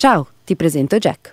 [0.00, 1.32] Ciao, ti presento Jack.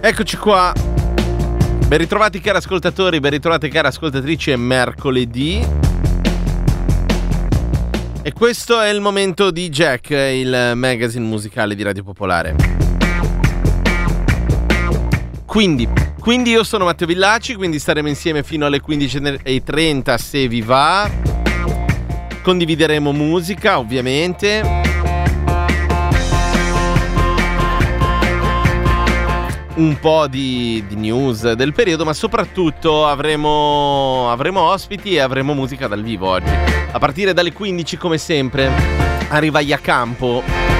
[0.00, 0.72] Eccoci qua.
[1.86, 5.62] Ben ritrovati cari ascoltatori, ben ritrovate cari ascoltatrici, è mercoledì.
[8.22, 12.75] E questo è il momento di Jack, il magazine musicale di Radio Popolare.
[15.56, 15.88] Quindi,
[16.20, 21.10] quindi io sono Matteo Villaci, quindi staremo insieme fino alle 15.30 se vi va.
[22.42, 24.82] Condivideremo musica, ovviamente.
[29.76, 35.86] un po' di, di, news del periodo, ma soprattutto avremo, avremo ospiti e avremo musica
[35.86, 36.52] dal vivo oggi.
[36.90, 38.70] A partire dalle 15, come sempre,
[39.28, 40.75] arriva Iacampo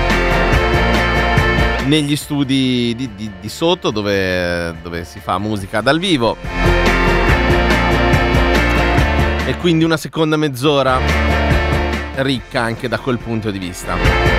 [1.86, 6.36] negli studi di, di, di sotto dove, dove si fa musica dal vivo.
[9.46, 11.00] E quindi una seconda mezz'ora
[12.16, 14.35] ricca anche da quel punto di vista.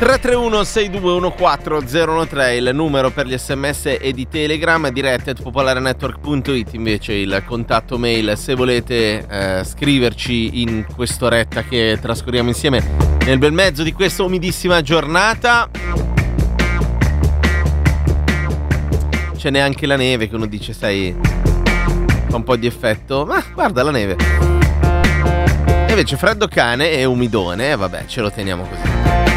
[0.00, 7.12] 331 6214 013 il numero per gli sms e di telegram dirette at popolarenetwork.it invece
[7.12, 12.82] il contatto mail se volete eh, scriverci in quest'oretta che trascorriamo insieme
[13.26, 15.68] nel bel mezzo di questa umidissima giornata.
[19.36, 21.14] C'è neanche la neve che uno dice sai
[22.26, 23.26] fa un po' di effetto.
[23.26, 24.16] Ma guarda la neve.
[25.86, 29.29] E invece freddo cane e umidone vabbè ce lo teniamo così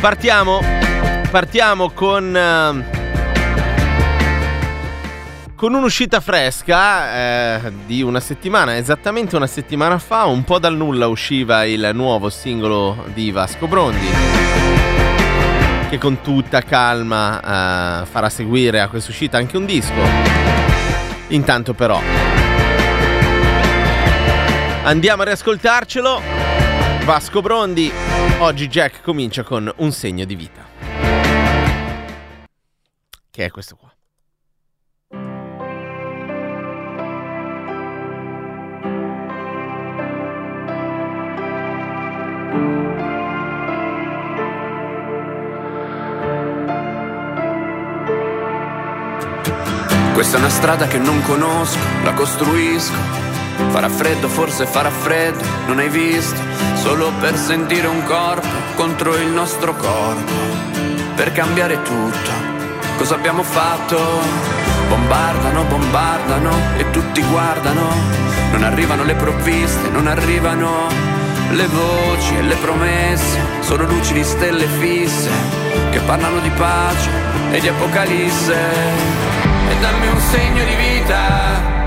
[0.00, 0.62] Partiamo,
[1.28, 2.84] partiamo con, uh,
[5.56, 11.08] con un'uscita fresca eh, di una settimana, esattamente una settimana fa, un po' dal nulla
[11.08, 14.06] usciva il nuovo singolo di Vasco Brondi,
[15.90, 20.00] che con tutta calma uh, farà seguire a questa uscita anche un disco.
[21.28, 22.00] Intanto però
[24.84, 26.47] andiamo a riascoltarcelo.
[27.08, 27.90] Vasco Brondi.
[28.40, 30.66] Oggi Jack comincia con un segno di vita.
[33.30, 33.90] Che è questo qua.
[50.12, 53.27] Questa è una strada che non conosco, la costruisco
[53.66, 56.40] Farà freddo, forse farà freddo, non hai visto?
[56.74, 60.32] Solo per sentire un corpo contro il nostro corpo.
[61.14, 62.30] Per cambiare tutto,
[62.96, 63.98] cosa abbiamo fatto?
[64.88, 67.90] Bombardano, bombardano e tutti guardano.
[68.52, 70.86] Non arrivano le provviste, non arrivano
[71.50, 73.38] le voci e le promesse.
[73.60, 75.30] Sono luci di stelle fisse
[75.90, 77.10] che parlano di pace
[77.50, 78.56] e di apocalisse.
[79.68, 81.77] E dammi un segno di vita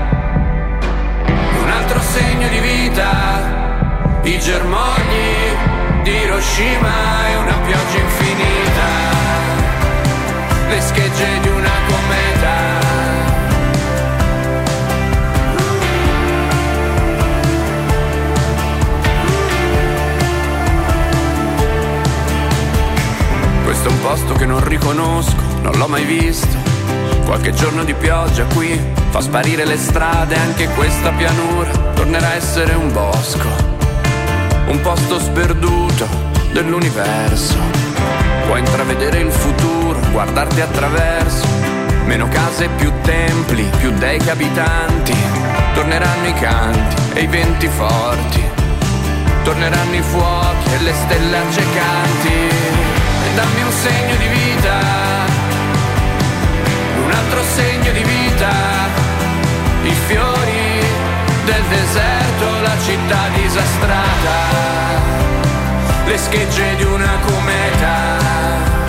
[2.12, 5.56] segno di vita, i germogli
[6.02, 8.88] di Hiroshima e una pioggia infinita,
[10.68, 12.80] le schegge di una cometa.
[23.64, 26.58] Questo è un posto che non riconosco, non l'ho mai visto.
[27.24, 32.72] Qualche giorno di pioggia qui fa sparire le strade, anche questa pianura tornerà a essere
[32.72, 33.46] un bosco,
[34.68, 36.08] un posto sperduto
[36.50, 37.56] dell'universo.
[38.46, 41.46] Puoi intravedere il futuro, guardarti attraverso,
[42.06, 45.14] meno case, più templi, più dei che abitanti,
[45.74, 48.42] torneranno i canti e i venti forti,
[49.42, 55.12] torneranno i fuochi e le stelle accecanti, e dammi un segno di vita
[57.04, 59.01] un altro segno di vita,
[59.84, 60.84] i fiori
[61.44, 64.36] del deserto, la città disastrata,
[66.06, 68.81] le schegge di una cometa.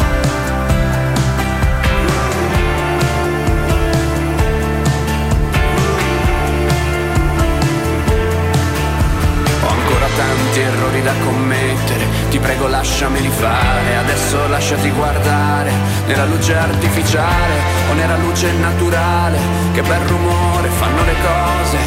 [10.16, 12.08] Tanti errori da commettere.
[12.30, 13.98] Ti prego lasciameli fare.
[13.98, 15.72] Adesso lasciati guardare
[16.08, 17.56] Nella luce artificiale.
[17.90, 19.38] O nella luce naturale
[19.74, 21.78] Che bel rumore fanno le cose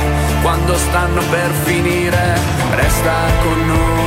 [0.42, 2.38] Quando stanno per finire.
[2.70, 3.12] Resta
[3.42, 4.06] con noi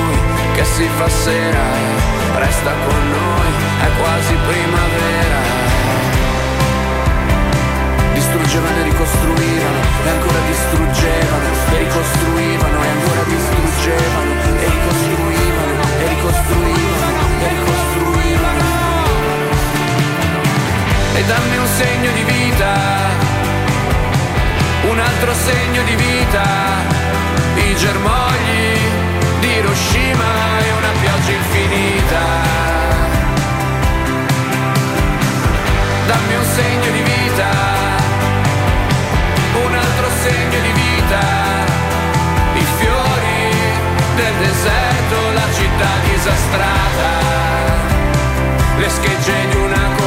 [0.54, 2.08] che si fa sera.
[2.36, 3.48] Resta con noi,
[3.82, 5.69] è quasi primavera
[8.20, 17.24] Distruggevano e ricostruivano E ancora distruggevano E ricostruivano E ancora distruggevano E ricostruivano E ricostruivano
[17.40, 18.68] E ricostruivano.
[21.16, 22.74] E dammi un segno di vita
[24.90, 26.44] Un altro segno di vita
[27.56, 28.80] I germogli
[29.40, 32.79] di Hiroshima E una pioggia infinita.
[46.30, 47.10] Città disastrata,
[48.78, 49.98] le schegge di una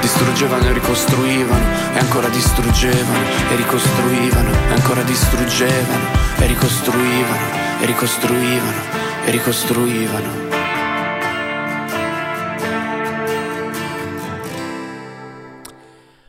[0.00, 1.64] distruggevano e ricostruivano
[1.94, 6.04] e ancora distruggevano e ricostruivano e ancora distruggevano
[6.38, 8.80] e ricostruivano e ricostruivano
[9.24, 10.45] e ricostruivano.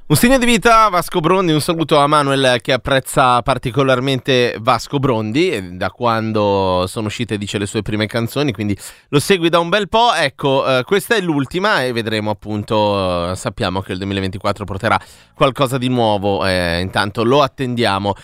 [0.09, 5.75] Un segno di vita Vasco Brondi, un saluto a Manuel che apprezza particolarmente Vasco Brondi,
[5.75, 8.77] da quando sono uscite dice le sue prime canzoni, quindi
[9.09, 10.13] lo segui da un bel po'.
[10.13, 14.97] Ecco, eh, questa è l'ultima e vedremo appunto, eh, sappiamo che il 2024 porterà
[15.33, 18.15] qualcosa di nuovo, eh, intanto lo attendiamo.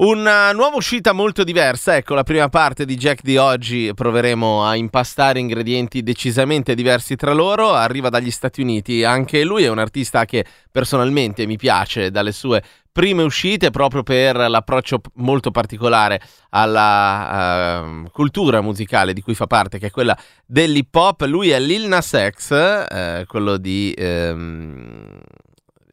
[0.00, 4.74] Una nuova uscita molto diversa, ecco la prima parte di Jack di oggi proveremo a
[4.74, 10.24] impastare ingredienti decisamente diversi tra loro, arriva dagli Stati Uniti, anche lui è un artista
[10.24, 16.18] che personalmente mi piace dalle sue prime uscite proprio per l'approccio molto particolare
[16.48, 20.16] alla uh, cultura musicale di cui fa parte, che è quella
[20.46, 21.26] dell'hip hop.
[21.26, 23.94] Lui è Lil Nas X, eh, quello di...
[23.98, 25.20] Ehm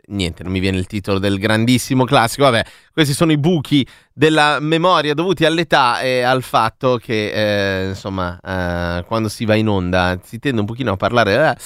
[0.08, 2.44] niente, non mi viene il titolo del grandissimo classico.
[2.44, 2.64] Vabbè,
[2.94, 9.04] questi sono i buchi della memoria dovuti all'età e al fatto che, eh, insomma, eh,
[9.06, 11.58] quando si va in onda si tende un pochino a parlare.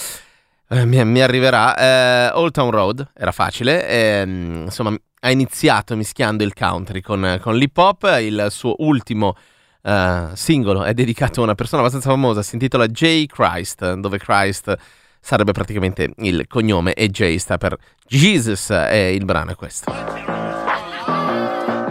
[0.69, 1.75] Eh, eh mi, mi, arriverà.
[1.75, 3.87] Eh, Old Town Road era facile.
[3.87, 8.17] Ehm, insomma, ha iniziato mischiando il country con, con l'hip hop.
[8.19, 9.35] Il suo ultimo.
[9.83, 13.25] Uh, singolo è dedicato a una persona abbastanza famosa, si intitola J.
[13.25, 14.77] Christ, dove Christ
[15.21, 17.77] sarebbe praticamente il cognome e J sta per
[18.07, 19.91] Jesus e il brano è questo.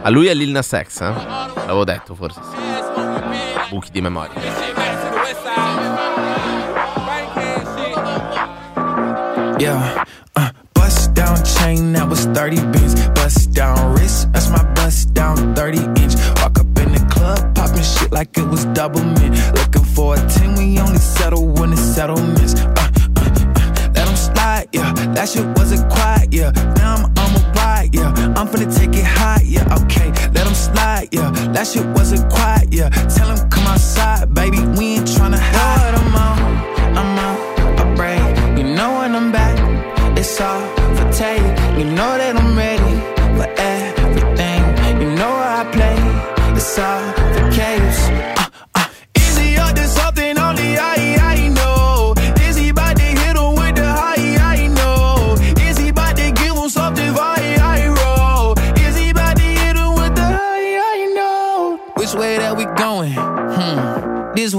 [0.03, 1.12] A lui è Lil Nas X, eh?
[1.12, 2.41] L'avevo detto forse.
[3.69, 4.41] Buchi di memoria.
[9.59, 10.05] Yeah,
[10.37, 12.94] uh, bust down chain that was 30 beans.
[13.11, 16.15] Bust down wrist, that's my bust down 30 inch.
[16.41, 19.37] Walk up in the club, popping shit like it was double mint.
[19.55, 22.55] Looking for a 10, we only settle when it's settlements.
[24.73, 24.93] Yeah.
[25.15, 26.51] That shit wasn't quiet, yeah.
[26.77, 28.11] Now I'm on ride, yeah.
[28.37, 29.65] I'm finna take it high, yeah.
[29.83, 31.31] Okay, let them slide, yeah.
[31.55, 32.89] That shit wasn't quiet, yeah.
[33.15, 34.61] Tell them come outside, baby.
[34.79, 35.95] We ain't tryna hide.
[36.01, 36.37] I'm on,
[36.99, 37.37] I'm on
[37.85, 38.23] a break.
[38.59, 39.57] You know when I'm back,
[40.19, 40.61] it's all
[40.97, 41.41] for take.
[41.79, 42.95] You know that I'm ready
[43.37, 44.61] for everything.
[45.01, 45.97] You know I play,
[46.57, 47.20] it's all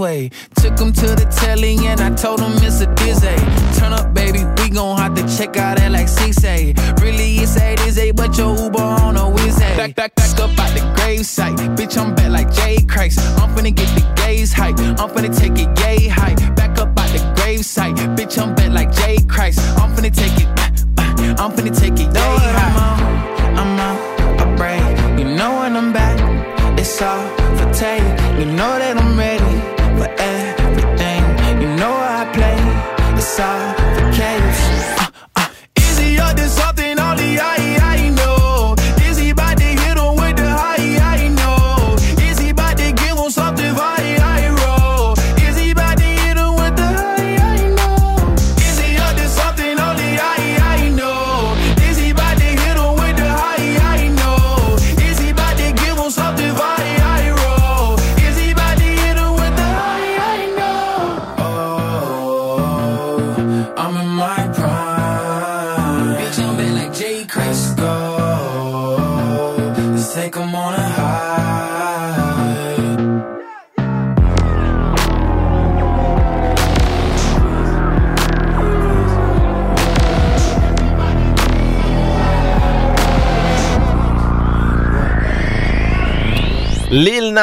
[0.02, 0.30] way.
[0.56, 3.38] Took him to the telly and I told him it's a dizzy.
[3.80, 6.74] Turn up, baby, we gon' have to check out that like C-Say.
[7.00, 10.72] Really, it's a dizzy, but your Uber on a whiz Back, back, back up out
[10.74, 11.56] the grave site.
[11.78, 13.20] Bitch, I'm back like Jay Christ.
[13.40, 14.80] I'm finna get the gaze hype.
[14.80, 16.36] I'm finna take it yay high.
[16.56, 17.96] Back up out the grave site.
[18.18, 19.60] Bitch, I'm back like Jay Christ.
[19.80, 20.50] I'm finna take it.
[20.98, 22.74] Uh, uh, I'm finna take it yay high.
[23.62, 24.84] I'm on, I'm on a break.
[25.20, 26.18] You know when I'm back,
[26.80, 27.28] it's all
[27.58, 28.02] for take.
[28.40, 29.41] You know that I'm ready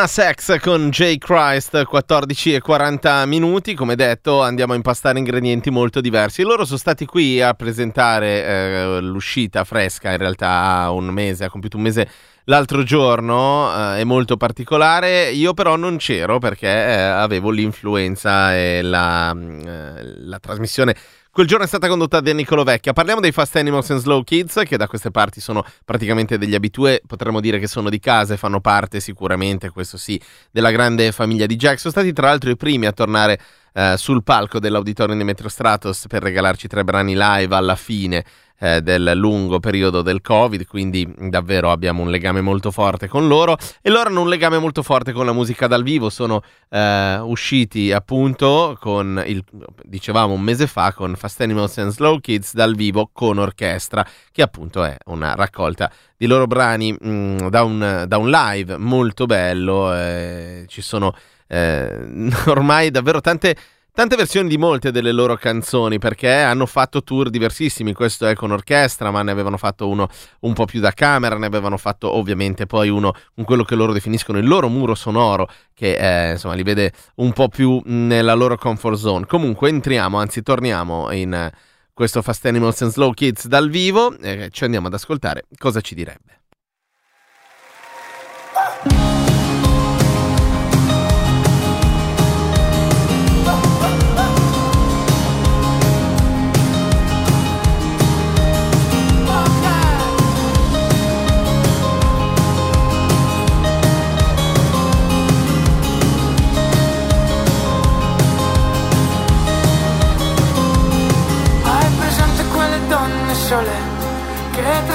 [0.00, 1.19] Nas X con J.
[1.19, 3.75] Christ, 14 e 40 minuti.
[3.75, 6.43] Come detto, andiamo a impastare ingredienti molto diversi.
[6.43, 11.78] Loro sono stati qui a presentare eh, l'uscita fresca, in realtà un mese, ha compiuto
[11.78, 12.09] un mese
[12.45, 15.33] l'altro giorno, eh, è molto particolare.
[15.33, 20.95] Io però non c'ero perché eh, avevo l'influenza e la, mm, eh, la trasmissione
[21.38, 22.92] Quel giorno è stata condotta da Nicolo Vecchia.
[22.92, 27.00] Parliamo dei Fast Animals and Slow Kids, che da queste parti sono praticamente degli abitue.
[27.07, 31.47] Potremmo dire che sono di casa e fanno parte sicuramente, questo sì, della grande famiglia
[31.47, 31.78] di Jack.
[31.78, 33.38] Sono stati tra l'altro i primi a tornare
[33.73, 38.25] eh, sul palco dell'auditorium di Metro Stratos per regalarci tre brani live alla fine
[38.59, 43.57] eh, del lungo periodo del Covid, quindi davvero abbiamo un legame molto forte con loro.
[43.81, 47.93] E loro hanno un legame molto forte con la musica dal vivo, sono eh, usciti
[47.93, 49.45] appunto con il,
[49.83, 54.43] dicevamo un mese fa, con Fast Animals and Slow Kids dal vivo con orchestra, che
[54.43, 59.27] appunto è una raccolta di loro brani mh, mm, da, un, da, un, live molto
[59.27, 61.15] bello, eh, ci sono
[61.47, 63.57] eh, ormai davvero tante
[63.99, 68.52] tante versioni di molte delle loro canzoni perché hanno fatto tour diversissimi, questo è con
[68.52, 70.09] orchestra, ma ne avevano fatto uno
[70.43, 73.93] un po' più da camera, ne avevano fatto ovviamente poi uno con quello che loro
[73.93, 78.57] definiscono il loro muro sonoro che eh, insomma li vede un po' più nella loro
[78.57, 79.26] comfort zone.
[79.26, 81.50] Comunque entriamo, anzi torniamo in
[81.93, 85.97] questo Fast Animals and Slow Kids dal vivo e ci andiamo ad ascoltare cosa ci
[85.97, 86.38] direbbe.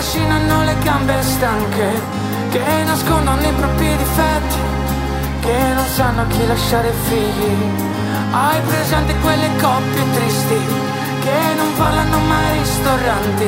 [0.04, 2.02] Trascinano le gambe stanche,
[2.50, 4.58] che nascondono i propri difetti,
[5.40, 7.56] che non sanno chi lasciare figli.
[8.32, 10.60] Hai presente quelle coppie tristi,
[11.22, 13.48] che non parlano mai ai ristoranti,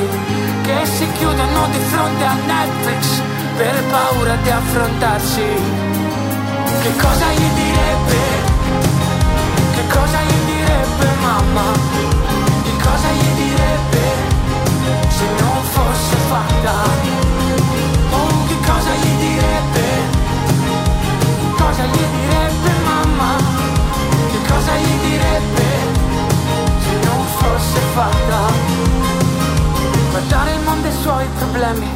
[0.64, 3.22] che si chiudono di fronte a Netflix
[3.58, 5.48] per paura di affrontarsi.
[6.84, 8.22] Che cosa gli direbbe?
[9.76, 11.72] Che cosa gli direbbe mamma?
[12.64, 13.35] Che cosa gli direbbe
[31.66, 31.90] problemi,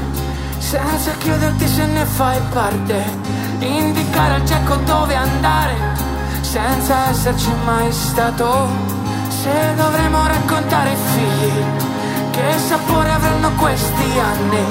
[0.57, 3.03] senza chiederti se ne fai parte.
[3.59, 5.75] Indicare al cieco dove andare,
[6.41, 8.67] senza esserci mai stato.
[9.27, 11.63] Se dovremo raccontare ai figli
[12.31, 14.63] che sapore avranno questi anni?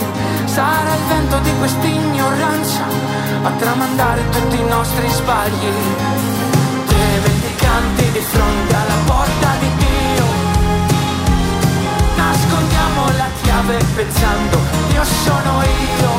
[0.46, 2.84] Sarà il vento di quest'ignoranza
[3.42, 5.72] a tramandare tutti i nostri sbagli.
[6.86, 9.87] Tre vendicanti di fronte alla porta di Dio.
[13.68, 14.58] Chiave pensando,
[14.92, 16.10] io sono io.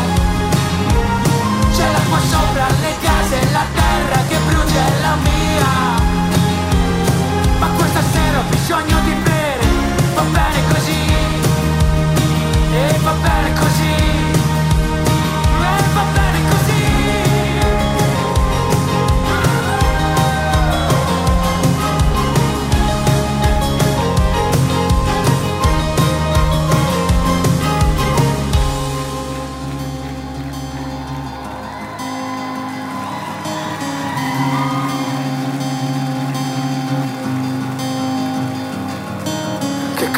[1.76, 5.68] C'è l'acqua sopra le case la terra che brucia è la mia.
[7.60, 9.66] Ma questa sera ho bisogno di bere,
[10.14, 11.19] va bene così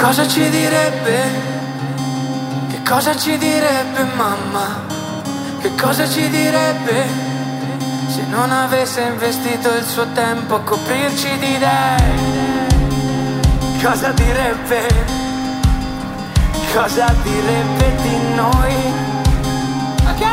[0.02, 1.60] cosa ci direbbe?
[2.84, 4.84] cosa ci direbbe mamma?
[5.62, 7.06] Che cosa ci direbbe
[8.08, 12.68] se non avesse investito il suo tempo a coprirci di idee?
[13.82, 14.88] Cosa direbbe?
[16.74, 18.76] Cosa direbbe di noi?
[20.10, 20.26] Ok!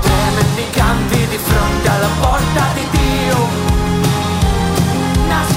[0.00, 3.69] Tre mendicanti di fronte alla porta di Dio.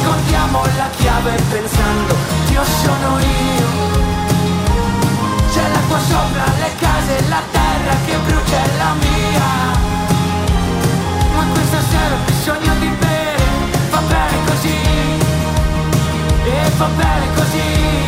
[0.03, 2.15] Nascondiamo la chiave pensando,
[2.47, 4.01] Dio sono io
[5.71, 9.47] l'acqua sopra le case la terra che brucia è la mia.
[11.35, 13.43] Ma questa sera ho bisogno di bere,
[13.91, 14.77] va bene così
[16.43, 18.02] E va bene così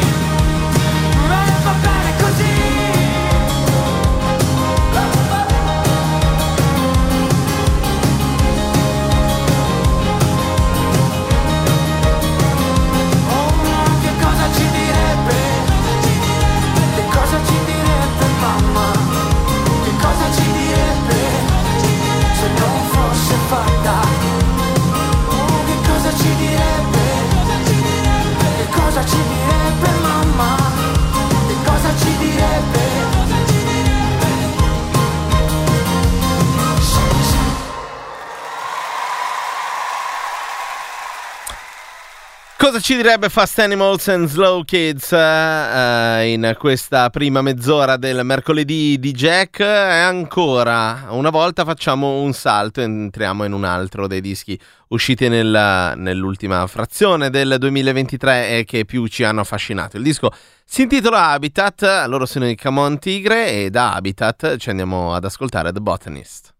[42.65, 48.98] Cosa ci direbbe Fast Animals and Slow Kids uh, in questa prima mezz'ora del mercoledì
[48.98, 49.60] di Jack?
[49.60, 55.93] E ancora una volta facciamo un salto entriamo in un altro dei dischi usciti nella,
[55.93, 59.98] nell'ultima frazione del 2023 e che più ci hanno affascinato.
[59.98, 60.31] Il disco
[60.65, 65.72] si intitola Habitat, loro sono i Camon Tigre e da Habitat ci andiamo ad ascoltare
[65.72, 66.54] The Botanist.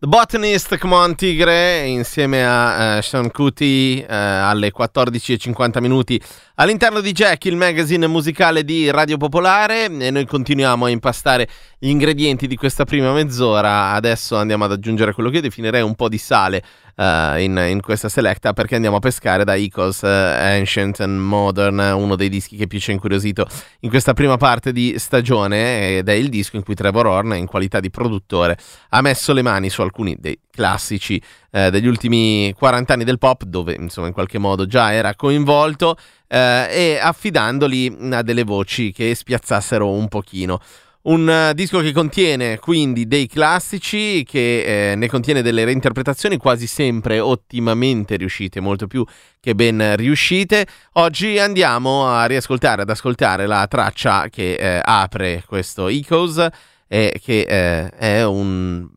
[0.00, 6.22] The Botanist, come on Tigre, insieme a uh, Sean Cutie uh, alle 14.50 minuti
[6.54, 11.48] all'interno di Jack, il magazine musicale di Radio Popolare e noi continuiamo a impastare
[11.80, 13.92] ingredienti di questa prima mezz'ora.
[13.92, 16.62] Adesso andiamo ad aggiungere quello che io definirei un po' di sale
[16.96, 21.78] uh, in, in, questa selecta perché andiamo a pescare da Icos uh, Ancient and Modern,
[21.78, 23.46] uno dei dischi che più ci ha incuriosito
[23.80, 27.46] in questa prima parte di stagione ed è il disco in cui Trevor Horn in
[27.46, 28.58] qualità di produttore
[28.90, 33.44] ha messo le mani su alcuni dei classici uh, degli ultimi 40 anni del pop
[33.44, 35.96] dove insomma in qualche modo già era coinvolto
[36.30, 40.60] e affidandoli a delle voci che spiazzassero un pochino.
[41.00, 46.66] Un uh, disco che contiene quindi dei classici, che eh, ne contiene delle reinterpretazioni quasi
[46.66, 49.04] sempre ottimamente riuscite, molto più
[49.40, 50.66] che ben riuscite.
[50.94, 56.44] Oggi andiamo a riascoltare, ad ascoltare la traccia che eh, apre questo Ecos
[56.88, 58.88] e che eh, è un,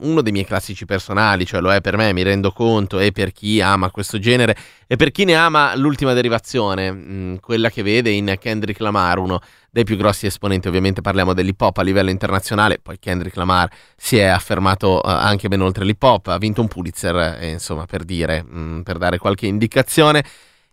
[0.00, 3.32] uno dei miei classici personali, cioè lo è per me, mi rendo conto, e per
[3.32, 7.82] chi ama questo genere e per chi ne ama l'ultima derivazione, mh, mm, quella che
[7.82, 9.40] vede in Kendrick Lamar uno
[9.70, 14.18] dei più grossi esponenti, ovviamente parliamo dell'hip hop a livello internazionale, poi Kendrick Lamar si
[14.18, 18.04] è affermato uh, anche ben oltre l'hip hop, ha vinto un Pulitzer, eh, insomma per
[18.04, 20.22] dire, mh, mm, per dare qualche indicazione.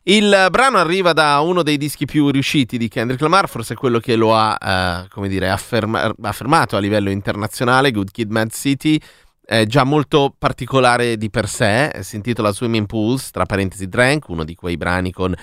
[0.03, 4.15] Il brano arriva da uno dei dischi più riusciti di Kendrick Lamar, forse quello che
[4.15, 8.99] lo ha, come dire, afferma- affermato a livello internazionale, Good Kid Mad City,
[9.43, 14.43] è già molto particolare di per sé, si intitola Swimming Pools, tra parentesi Drank, uno
[14.43, 15.35] di quei brani con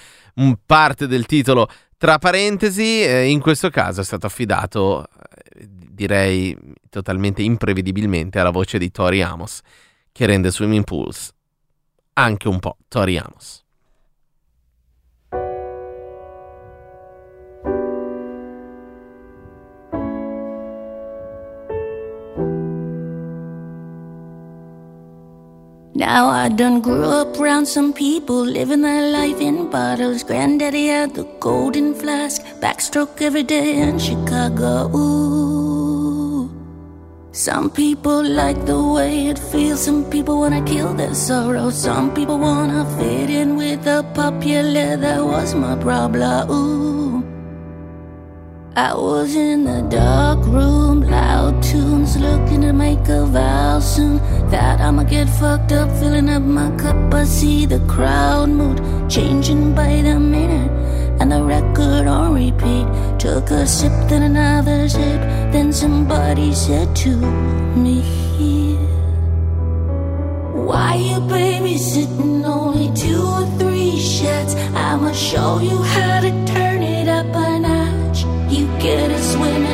[0.64, 6.57] parte del titolo tra parentesi, eh, in questo caso è stato affidato, eh, direi
[6.90, 9.61] totalmente imprevedibilmente, alla voce di Tori Amos,
[10.12, 11.33] che rende Swimming Pools
[12.14, 13.65] anche un po' Tori Amos.
[25.96, 30.22] Now I done grew up around some people living their life in bottles.
[30.22, 34.94] Granddaddy had the golden flask, backstroke every day in Chicago.
[34.94, 36.50] Ooh.
[37.32, 39.85] Some people like the way it feels.
[39.87, 41.70] Some people wanna kill their sorrow.
[41.70, 44.98] Some people wanna fit in with the popular.
[44.98, 46.50] That was my problem.
[46.50, 47.25] Ooh.
[48.78, 54.18] I was in the dark room, loud tunes, looking to make a vow soon
[54.50, 57.14] that I'ma get fucked up, filling up my cup.
[57.14, 60.70] I see the crowd mood changing by the minute,
[61.22, 62.86] and the record on repeat.
[63.18, 68.02] Took a sip, then another sip, then somebody said to me,
[70.52, 74.54] Why you babysitting only two or three shots?
[74.74, 76.65] I'ma show you how to turn
[78.87, 79.65] get a swimming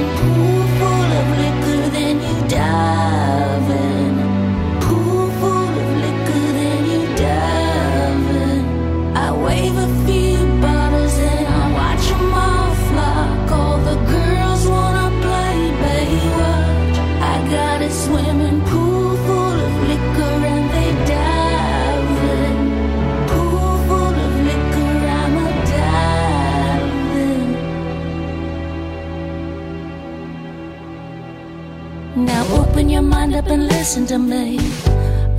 [33.42, 34.58] up and listen to me.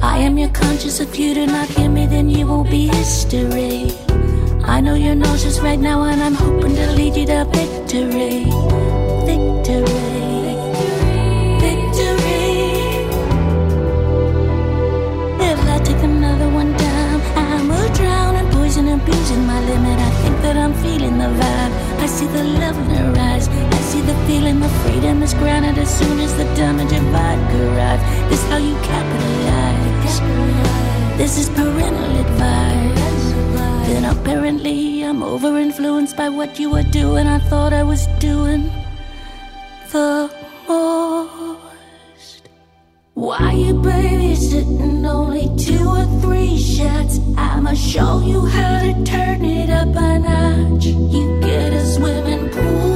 [0.01, 0.99] I am your conscience.
[0.99, 3.91] If you do not hear me, then you will be history.
[4.65, 8.45] I know you're nauseous right now, and I'm hoping to lead you to victory.
[9.29, 10.15] Victory.
[11.63, 12.43] Victory.
[15.51, 19.99] If I take another one down, I'm a drown poison abusing my limit.
[19.99, 21.82] I think that I'm feeling the vibe.
[22.03, 23.47] I see the love in her eyes.
[23.47, 27.57] I see the feeling of freedom is granted as soon as the damage of vodka
[27.69, 28.03] arrives.
[28.29, 30.19] This is how you capitalize.
[31.17, 33.23] This is parental advice.
[33.87, 37.25] Then apparently I'm over influenced by what you were doing.
[37.25, 38.69] I thought I was doing
[39.93, 40.29] the
[40.67, 41.42] most.
[43.23, 47.21] Why you babysitting only two or three shots?
[47.37, 50.85] I'ma show you how to turn it up a notch.
[50.87, 52.92] You get a swimming pool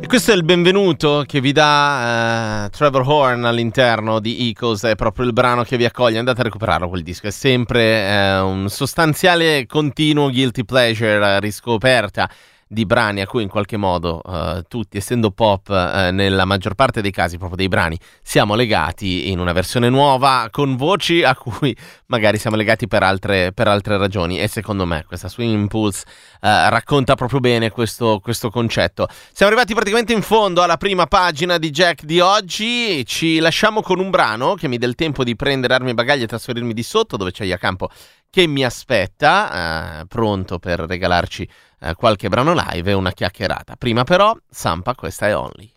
[0.00, 4.94] E questo è il benvenuto che vi dà uh, Trevor Horn all'interno di Echoes, è
[4.94, 8.70] proprio il brano che vi accoglie, andate a recuperarlo quel disco, è sempre uh, un
[8.70, 12.26] sostanziale continuo guilty pleasure, riscoperta
[12.68, 17.00] di brani a cui in qualche modo uh, tutti, essendo pop, uh, nella maggior parte
[17.00, 21.76] dei casi proprio dei brani, siamo legati in una versione nuova con voci a cui
[22.06, 26.38] magari siamo legati per altre, per altre ragioni e secondo me questa Swing Impulse uh,
[26.40, 29.06] racconta proprio bene questo, questo concetto.
[29.32, 34.00] Siamo arrivati praticamente in fondo alla prima pagina di Jack di oggi, ci lasciamo con
[34.00, 36.82] un brano che mi dà il tempo di prendere armi e bagagli e trasferirmi di
[36.82, 37.90] sotto dove c'è Iacampo
[38.28, 41.48] che mi aspetta, pronto per regalarci
[41.80, 43.76] eh, qualche brano live e una chiacchierata.
[43.76, 45.72] Prima però, Sampa, questa è Only.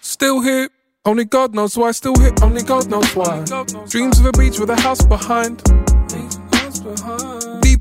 [0.00, 0.68] Still here.
[1.04, 3.42] Only God knows why, still here, only God knows why.
[3.88, 5.62] Dreams of a beach with a house behind.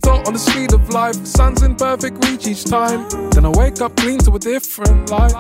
[0.02, 1.16] Thought on the speed of life.
[1.26, 3.08] Sun's in perfect reach each time.
[3.32, 5.34] Then I wake up clean to a different light.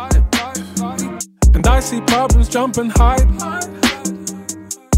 [1.54, 3.87] And I see problems jump and hide.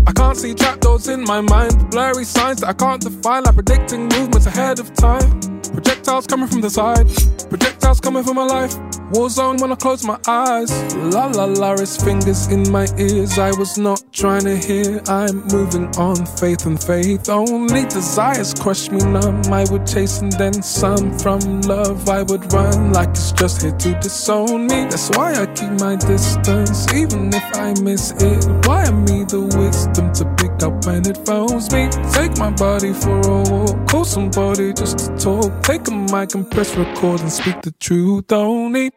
[0.09, 1.91] I can't see trapdoors in my mind.
[1.91, 5.39] Blurry signs that I can't define, like predicting movements ahead of time.
[5.61, 7.07] Projectiles coming from the side.
[7.47, 8.73] Projectiles coming from my life.
[9.11, 10.71] War zone when I close my eyes.
[10.95, 13.37] La la la, his fingers in my ears.
[13.37, 15.01] I was not trying to hear.
[15.07, 17.29] I'm moving on, faith and faith.
[17.29, 19.41] Only desires crush me numb.
[19.51, 22.07] I would chase and then some from love.
[22.09, 24.85] I would run like it's just here to disown me.
[24.89, 28.45] That's why I keep my distance, even if I miss it.
[28.67, 31.89] Why are me the wisdom to pick up when it phones me?
[32.11, 33.87] Take my body for a walk.
[33.87, 35.63] Call somebody just to talk.
[35.63, 38.31] Take a mic and press record and speak the truth.
[38.31, 38.91] Only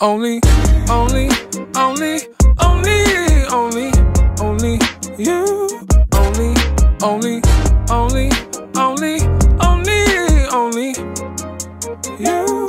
[0.00, 0.40] only,
[0.88, 1.28] only,
[1.76, 2.20] only,
[2.58, 3.92] only, only,
[4.40, 4.78] only
[5.18, 5.68] you.
[6.12, 6.54] Only,
[7.02, 7.49] only, only,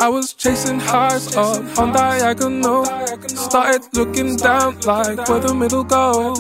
[0.02, 2.86] I was chasing highs up on diagonal.
[3.28, 6.34] Started looking down like where the middle go.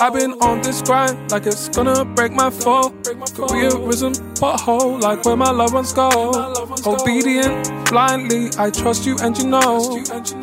[0.00, 2.90] I've been on this grind like it's gonna break my fall.
[2.90, 6.10] Careerism pothole like where my loved ones go.
[6.84, 10.02] Obedient blindly, I trust you and you know.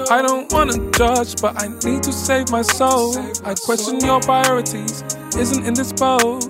[0.09, 3.17] I don't wanna judge, but I need to save my soul.
[3.43, 5.03] I question your priorities,
[5.37, 6.47] isn't in this boat.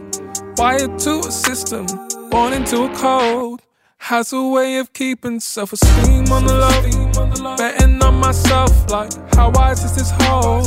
[0.57, 1.87] Wired to a system,
[2.29, 3.54] born into a code.
[3.99, 7.57] Has a way of keeping self esteem on the low.
[7.57, 10.61] Betting on myself, like, how wise is this hole?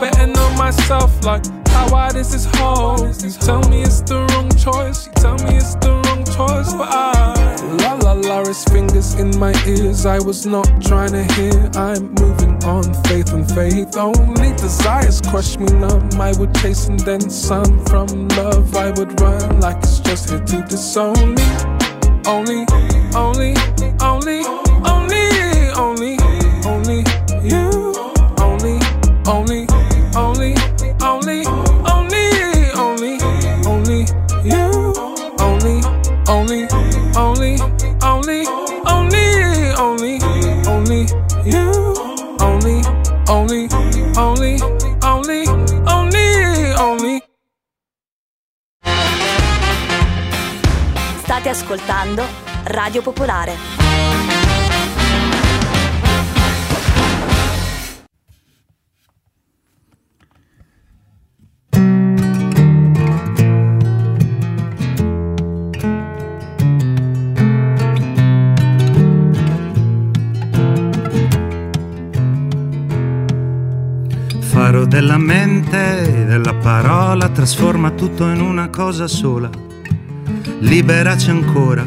[0.00, 2.96] Betting on myself, like, how wide is this hole?
[3.06, 6.88] You tell me it's the wrong choice, you tell me it's the wrong choice, but
[6.88, 7.56] I.
[7.82, 11.70] La la la, his fingers in my ears, I was not trying to hear.
[11.74, 13.98] I'm moving on, faith and faith.
[13.98, 16.08] Only desires crush me numb.
[16.18, 18.74] I would chase and then some from love.
[18.74, 21.77] I would run like it's just here to disown me.
[22.28, 22.66] Only,
[23.16, 23.54] only,
[24.02, 24.44] only,
[24.84, 25.24] only,
[25.78, 26.18] only,
[26.66, 27.04] only
[27.42, 27.94] you.
[28.38, 28.78] Only,
[29.26, 29.66] only,
[30.14, 30.54] only,
[31.00, 31.46] only,
[31.88, 32.28] only,
[32.76, 33.18] only,
[33.64, 34.06] only
[34.44, 34.92] you.
[35.40, 35.80] Only,
[36.28, 36.68] only,
[37.16, 37.56] only,
[38.04, 38.46] only,
[38.84, 39.38] only,
[39.78, 40.20] only,
[40.68, 41.08] only
[41.46, 41.72] you.
[42.40, 42.82] Only,
[43.30, 43.68] only,
[51.38, 52.24] State ascoltando
[52.64, 53.52] Radio Popolare.
[74.40, 79.66] Faro della mente, della parola, trasforma tutto in una cosa sola
[80.60, 81.86] liberaci ancora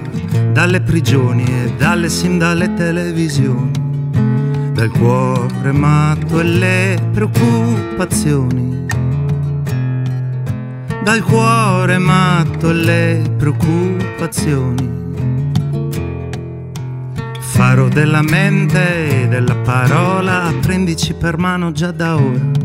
[0.52, 3.72] dalle prigioni e dalle sim dalle televisioni,
[4.74, 8.86] dal cuore matto e le preoccupazioni,
[11.04, 15.00] dal cuore matto e le preoccupazioni.
[17.40, 22.61] Faro della mente e della parola, prendici per mano già da ora.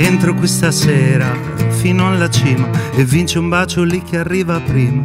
[0.00, 1.34] Entro questa sera
[1.70, 5.02] fino alla cima e vince un bacio lì che arriva prima.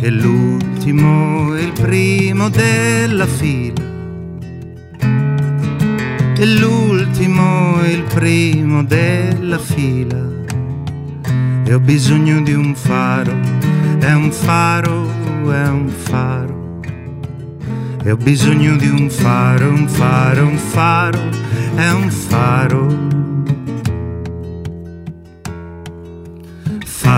[0.00, 3.82] E l'ultimo è il primo della fila.
[4.98, 10.26] E l'ultimo è il primo della fila.
[11.62, 13.38] E ho bisogno di un faro,
[13.98, 15.06] è un faro,
[15.52, 16.80] è un faro.
[18.04, 21.20] e ho bisogno di un faro, un faro, un faro,
[21.74, 23.31] è un faro.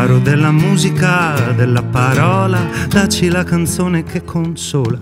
[0.04, 5.00] Faro della musica, della parola, dacci la canzone che consola.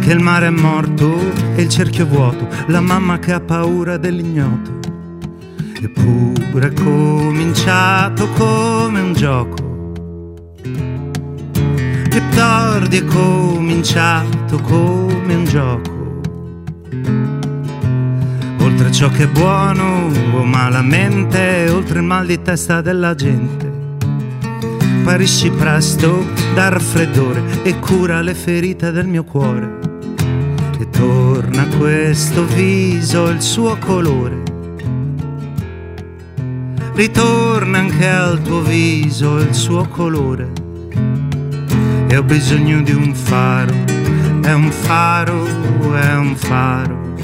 [0.00, 1.18] Che il mare è morto
[1.56, 4.78] e il cerchio è vuoto, la mamma che ha paura dell'ignoto.
[5.82, 9.70] Eppure è cominciato come un gioco
[12.08, 16.20] più tardi è cominciato come un gioco.
[18.60, 23.71] Oltre ciò che è buono o malamente, oltre il mal di testa della gente.
[25.04, 29.78] Parisci presto dal raffreddore e cura le ferite del mio cuore.
[30.78, 34.42] E torna questo viso il suo colore.
[36.94, 40.62] Ritorna anche al tuo viso il suo colore
[42.12, 43.72] e ho bisogno di un faro,
[44.42, 45.46] è un faro,
[45.94, 47.14] è un faro.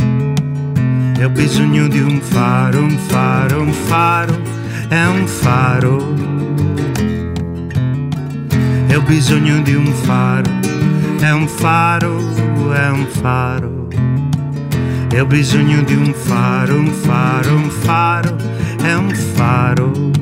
[1.15, 4.41] E ho bisogno di un faro, un faro, un faro,
[4.89, 6.38] è un faro.
[8.99, 10.51] Ho bisogno di un faro,
[11.21, 12.19] è un faro,
[12.73, 13.87] è un faro.
[15.09, 18.37] E ho bisogno di un faro, un faro, un faro,
[18.83, 20.17] è un faro.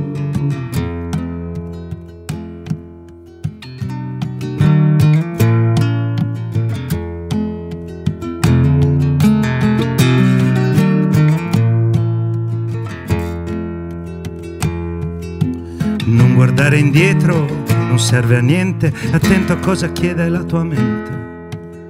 [16.35, 17.56] guardare indietro
[17.97, 21.89] non serve a niente, attento a cosa chiede la tua mente.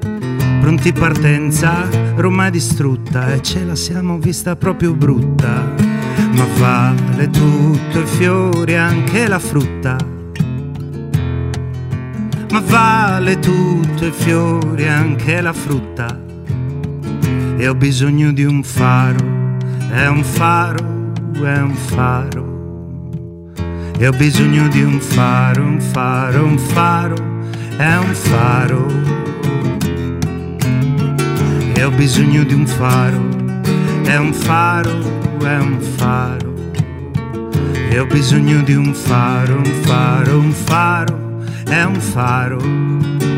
[0.61, 5.75] Pronti partenza, Roma è distrutta e ce la siamo vista proprio brutta.
[6.31, 9.97] Ma vale tutto i fiori, anche la frutta.
[12.53, 16.21] Ma vale tutto i fiori, anche la frutta.
[17.57, 19.57] E ho bisogno di un faro,
[19.91, 22.56] è un faro, è un faro
[23.99, 27.15] e ho bisogno di un faro, un faro, un faro,
[27.77, 28.87] è un faro.
[31.75, 33.23] E ho bisogno di un faro,
[34.05, 36.55] è un faro, è un faro.
[37.89, 43.36] E ho bisogno di un faro, un faro, un faro, è un faro.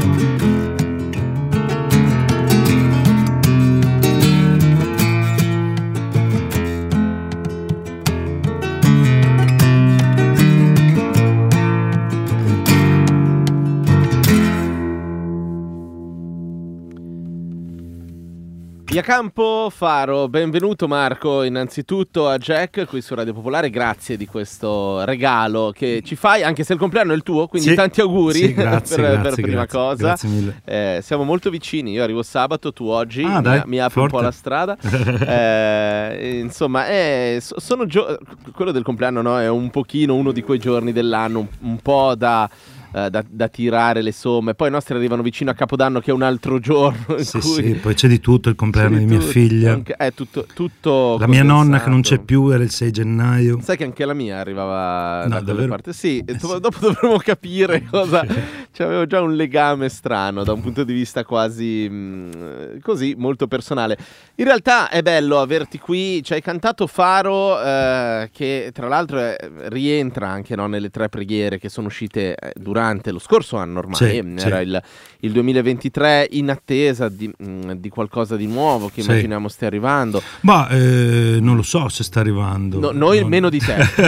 [19.02, 25.72] Campo Faro, benvenuto Marco innanzitutto a Jack qui su Radio Popolare, grazie di questo regalo
[25.74, 28.54] che ci fai, anche se il compleanno è il tuo, quindi sì, tanti auguri sì,
[28.54, 30.58] grazie, per, grazie, per prima grazie, cosa.
[30.64, 34.08] Eh, siamo molto vicini, io arrivo sabato, tu oggi, ah, mi, dai, mi apri un
[34.08, 34.76] po' la strada.
[34.80, 38.18] eh, insomma, eh, sono gio-
[38.52, 39.38] quello del compleanno no?
[39.38, 42.48] è un pochino uno di quei giorni dell'anno, un, un po' da
[42.92, 44.54] eh, da, da, tirare le somme.
[44.54, 47.18] Poi i nostri arrivano vicino a Capodanno, che è un altro giorno.
[47.18, 49.72] Sì, sì, poi c'è di tutto il compleanno di, di mia figlia.
[49.72, 53.60] Anche, è tutto, tutto la mia nonna che non c'è più era il 6 gennaio.
[53.60, 55.92] Sai che anche la mia arrivava no, da quelle parti.
[55.92, 58.24] Sì, eh, sì, dopo dovremo capire cosa.
[58.72, 63.46] Cioè, avevo già un legame strano da un punto di vista quasi mh, così, molto
[63.46, 63.98] personale.
[64.36, 66.22] In realtà è bello averti qui.
[66.22, 69.34] Ci hai cantato Faro, eh, che tra l'altro
[69.68, 73.96] rientra anche no, nelle tre preghiere che sono uscite durante durante lo scorso anno ormai,
[73.96, 74.62] sì, era sì.
[74.62, 74.82] Il,
[75.20, 79.10] il, 2023 in attesa di, mm, di, qualcosa di nuovo che sì.
[79.10, 80.22] immaginiamo stia arrivando.
[80.42, 82.78] Ma eh, non lo so se sta arrivando.
[82.78, 83.28] No, noi non...
[83.28, 83.74] meno di te.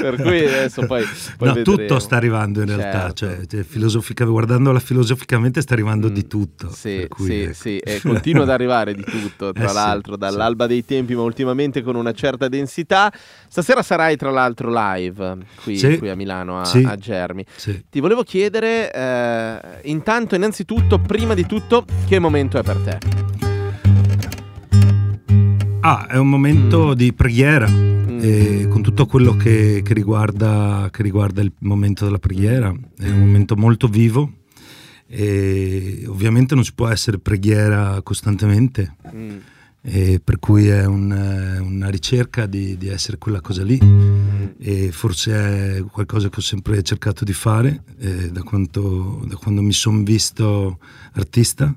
[0.00, 1.04] per cui adesso poi...
[1.36, 1.78] poi no, vedremo.
[1.78, 3.46] tutto sta arrivando in realtà, certo.
[3.46, 6.70] cioè, filosofica, guardandola filosoficamente sta arrivando mm, di tutto.
[6.70, 7.54] Sì, sì, ecco.
[7.54, 11.82] sì, e continua ad arrivare di tutto, tra eh, l'altro, dall'alba dei tempi, ma ultimamente
[11.82, 13.12] con una certa densità.
[13.46, 17.44] Stasera sarai tra l'altro live qui, qui a Milano, a, a Germi.
[17.56, 17.84] Sì.
[17.88, 22.98] Ti volevo chiedere, eh, intanto, innanzitutto, prima di tutto, che momento è per te?
[25.80, 26.92] Ah, è un momento mm.
[26.92, 28.70] di preghiera, mm.
[28.70, 32.74] con tutto quello che, che, riguarda, che riguarda il momento della preghiera.
[32.98, 34.32] È un momento molto vivo.
[35.10, 38.96] E ovviamente non si può essere preghiera costantemente.
[39.14, 39.38] Mm
[39.80, 43.78] e per cui è un, una ricerca di, di, essere quella cosa lì.
[44.58, 49.62] E forse è qualcosa che ho sempre cercato di fare eh, da, quanto, da, quando
[49.62, 50.78] mi sono visto
[51.12, 51.74] artista.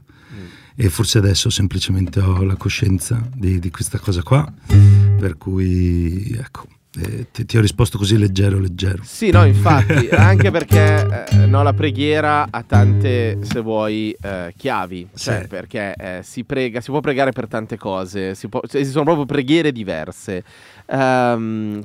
[0.74, 4.52] E forse adesso semplicemente ho la coscienza di, di questa cosa qua.
[4.68, 9.02] Per cui ecco Eh, ti, ti, ho risposto così leggero, leggero.
[9.06, 15.08] Sì, no, infatti, anche perché eh, no, la preghiera ha tante, se vuoi, eh, chiavi.
[15.16, 15.48] Cioè, sì.
[15.48, 19.26] perché eh, si prega, si può pregare per tante cose, si può, cioè, sono proprio
[19.26, 20.44] preghiere diverse.
[20.88, 21.82] Um,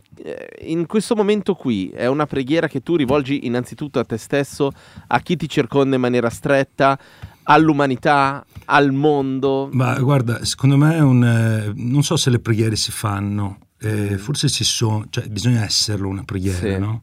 [0.62, 4.72] in questo momento qui è una preghiera che tu rivolgi innanzitutto a te stesso,
[5.07, 6.98] a chi ti circonda in maniera stretta,
[7.44, 9.68] all'umanità, al mondo.
[9.70, 14.18] Ma guarda, secondo me è un, eh, non so se le preghiere si fanno eh,
[14.18, 16.78] forse ci sono, cioè, bisogna esserlo una preghiera, sì.
[16.78, 17.02] no?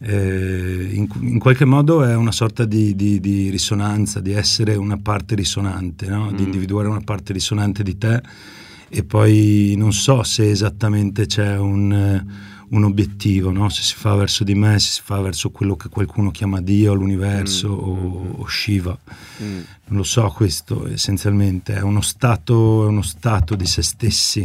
[0.00, 4.98] eh, in, in, qualche modo è una sorta di, di, di, risonanza, di essere una
[4.98, 6.30] parte risonante, no?
[6.30, 6.36] mm.
[6.36, 8.22] di individuare una parte risonante di te
[8.88, 12.24] e poi non so se esattamente c'è un
[12.74, 13.68] un obiettivo, no?
[13.68, 16.92] se si fa verso di me, se si fa verso quello che qualcuno chiama Dio,
[16.92, 17.72] l'universo mm.
[17.72, 18.96] o, o, Shiva.
[19.42, 19.60] Mm.
[19.86, 24.40] Non lo so questo essenzialmente, è uno stato, è uno stato di se stessi.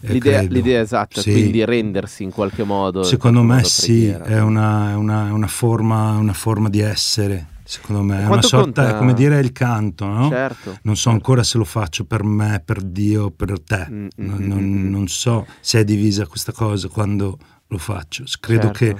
[0.00, 1.32] Eh, l'idea, l'idea esatta, sì.
[1.32, 3.02] quindi rendersi in qualche modo.
[3.02, 8.22] Secondo me modo sì, è una, una, una, forma, una forma di essere secondo me.
[8.22, 8.96] È una sorta, conta...
[8.98, 10.28] come dire, il canto, no?
[10.28, 10.78] Certo.
[10.82, 13.86] Non so ancora se lo faccio per me, per Dio, per te.
[13.88, 14.90] Mm, mm, non, mm, non, mm.
[14.90, 17.38] non, so se è divisa questa cosa quando
[17.72, 18.24] lo faccio.
[18.38, 18.78] Credo certo.
[18.78, 18.96] che,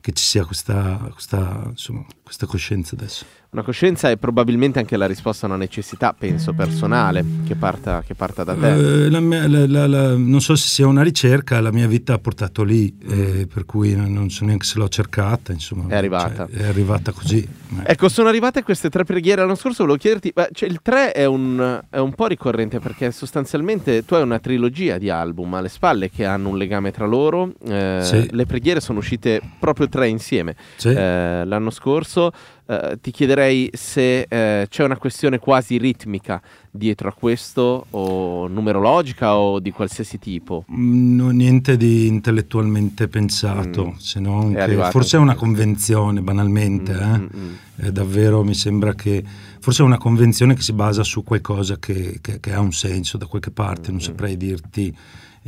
[0.00, 3.26] che, ci sia questa, questa, insomma, questa coscienza adesso.
[3.56, 8.14] Una coscienza è probabilmente anche la risposta a una necessità, penso, personale, che parta, che
[8.14, 8.66] parta da te.
[8.66, 12.18] Uh, la mia, la, la, non so se sia una ricerca, la mia vita ha
[12.18, 13.10] portato lì, mm.
[13.10, 15.88] eh, per cui non so neanche se l'ho cercata, insomma.
[15.88, 16.46] È arrivata.
[16.46, 17.48] Cioè, è arrivata così.
[17.82, 19.40] Ecco, sono arrivate queste tre preghiere.
[19.40, 24.04] L'anno scorso volevo chiederti, cioè, il 3 è un, è un, po' ricorrente perché sostanzialmente
[24.04, 27.54] tu hai una trilogia di album alle spalle che hanno un legame tra loro.
[27.66, 28.28] Eh, sì.
[28.30, 30.90] Le preghiere sono uscite proprio tre insieme sì.
[30.90, 32.32] eh, l'anno scorso.
[32.66, 39.36] Uh, ti chiederei se uh, c'è una questione quasi ritmica dietro a questo, o numerologica
[39.36, 40.64] o di qualsiasi tipo.
[40.72, 43.96] Mm, no, niente di intellettualmente pensato, mm.
[43.98, 44.54] se non
[44.90, 46.92] forse è una convenzione, banalmente.
[46.92, 47.18] Mm, eh?
[47.18, 47.54] mm, mm.
[47.78, 49.22] Eh, davvero mi sembra che
[49.60, 53.16] forse è una convenzione che si basa su qualcosa che, che, che ha un senso
[53.16, 54.94] da qualche parte, non mm, saprei dirti eh,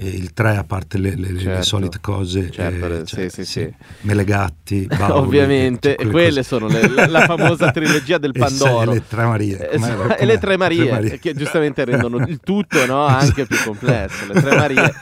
[0.00, 1.58] il 3 a parte le, le, certo.
[1.58, 3.74] le solite cose certo, eh, cioè, sì, sì, sì.
[4.02, 8.92] Melegatti Bauli, ovviamente cioè, quelle, quelle sono le, la, la, famosa trilogia del Pandoro.
[8.92, 12.86] e le tre Marie e le tre Marie, tre Marie, che giustamente rendono il tutto
[12.86, 14.94] no, anche più complesso le tre Marie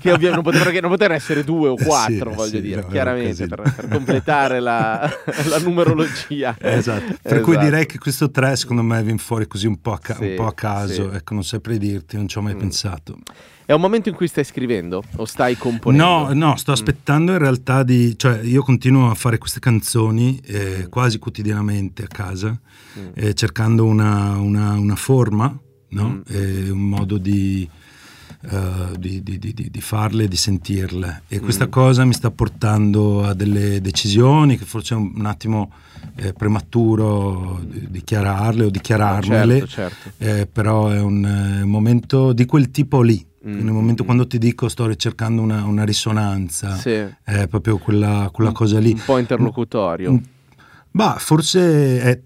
[0.00, 3.72] che ovviamente non potevano, non potevano essere due o quattro voglio dire no, chiaramente per,
[3.74, 5.10] per, completare la,
[5.46, 6.56] la numerologia.
[6.60, 7.16] Esatto.
[7.20, 7.40] Per esatto.
[7.40, 10.34] cui direi che questo 3 secondo me viene fuori così un po' a, ca- un
[10.36, 12.58] po a caso ecco non saprei dirti non ci ho mai mm.
[12.58, 13.16] pensato
[13.72, 16.04] è un momento in cui stai scrivendo o stai componendo?
[16.04, 16.74] No, no, sto mm.
[16.74, 18.18] aspettando in realtà di...
[18.18, 20.88] cioè io continuo a fare queste canzoni eh, mm.
[20.90, 23.08] quasi quotidianamente a casa, mm.
[23.14, 25.58] eh, cercando una, una, una forma,
[25.88, 26.08] no?
[26.08, 26.20] mm.
[26.26, 27.66] eh, un modo di,
[28.42, 31.22] uh, di, di, di, farle e di sentirle.
[31.28, 31.70] E questa mm.
[31.70, 35.72] cosa mi sta portando a delle decisioni che forse è un, attimo
[36.16, 40.10] eh, prematuro dichiararle o dichiararmele, certo, certo.
[40.18, 43.30] Eh, però è un, momento di quel tipo lì.
[43.44, 46.90] Nel momento quando ti dico sto ricercando una, una risonanza, sì.
[46.90, 48.92] è proprio quella, quella un, cosa lì.
[48.92, 50.20] Un po' interlocutorio.
[50.90, 52.20] Bah, forse è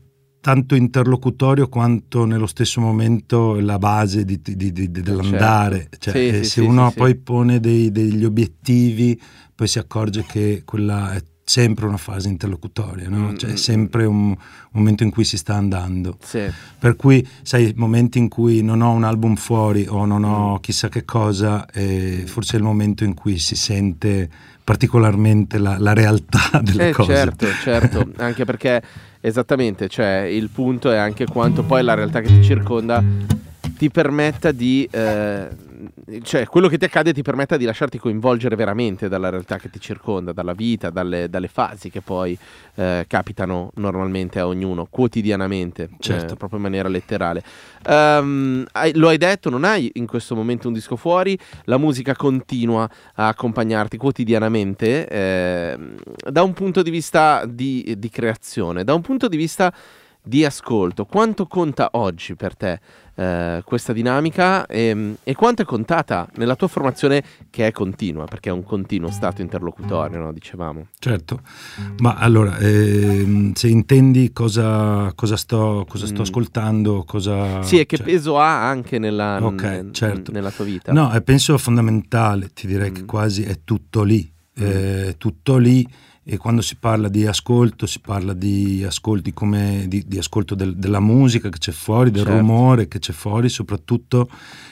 [0.46, 5.88] tanto interlocutorio quanto nello stesso momento la base di, di, di, dell'andare.
[5.90, 5.98] Certo.
[5.98, 9.20] Cioè, sì, eh, sì, se uno poi pone dei, degli obiettivi,
[9.54, 13.30] poi si accorge che quella è sempre una fase interlocutoria, no?
[13.30, 14.08] mm, cioè è mm, sempre mm.
[14.08, 14.36] un
[14.72, 16.18] momento in cui si sta andando.
[16.20, 16.42] Sì.
[16.76, 20.88] Per cui, sai, momenti in cui non ho un album fuori o non ho chissà
[20.88, 24.28] che cosa, eh, forse è il momento in cui si sente
[24.64, 27.14] particolarmente la, la realtà delle eh, cose.
[27.14, 28.82] Certo, certo, anche perché
[29.20, 33.00] esattamente, cioè il punto è anche quanto poi la realtà che ti circonda
[33.76, 34.88] ti permetta di...
[34.90, 35.48] Eh,
[36.22, 39.80] cioè quello che ti accade ti permetta di lasciarti coinvolgere veramente dalla realtà che ti
[39.80, 42.36] circonda, dalla vita, dalle, dalle fasi che poi
[42.76, 46.34] eh, capitano normalmente a ognuno, quotidianamente, eh, certo.
[46.34, 47.42] eh, proprio in maniera letterale.
[47.86, 52.16] Um, hai, lo hai detto, non hai in questo momento un disco fuori, la musica
[52.16, 55.78] continua a accompagnarti quotidianamente eh,
[56.30, 59.72] da un punto di vista di, di creazione, da un punto di vista
[60.22, 61.04] di ascolto.
[61.04, 62.80] Quanto conta oggi per te?
[63.16, 68.26] Eh, questa dinamica e, ehm, e, quanto è contata nella tua formazione che è continua,
[68.26, 70.32] perché è un continuo stato interlocutorio, no?
[70.32, 70.88] dicevamo.
[70.98, 71.40] Certo,
[71.98, 76.22] ma allora, eh, se intendi cosa, cosa, sto, cosa sto mm.
[76.22, 77.62] ascoltando, cosa...
[77.62, 78.06] Sì, e che cioè...
[78.06, 80.30] peso ha anche nella, okay, n- certo.
[80.30, 80.92] nella tua vita?
[80.92, 82.94] No, penso fondamentale, ti direi mm.
[82.94, 84.62] che quasi è tutto lì, mm.
[84.62, 85.88] eh, tutto lì
[86.28, 90.74] e quando si parla di ascolto si parla di ascolti come di, di ascolto del,
[90.74, 92.36] della musica che c'è fuori, del Certo.
[92.38, 94.28] rumore che c'è fuori soprattutto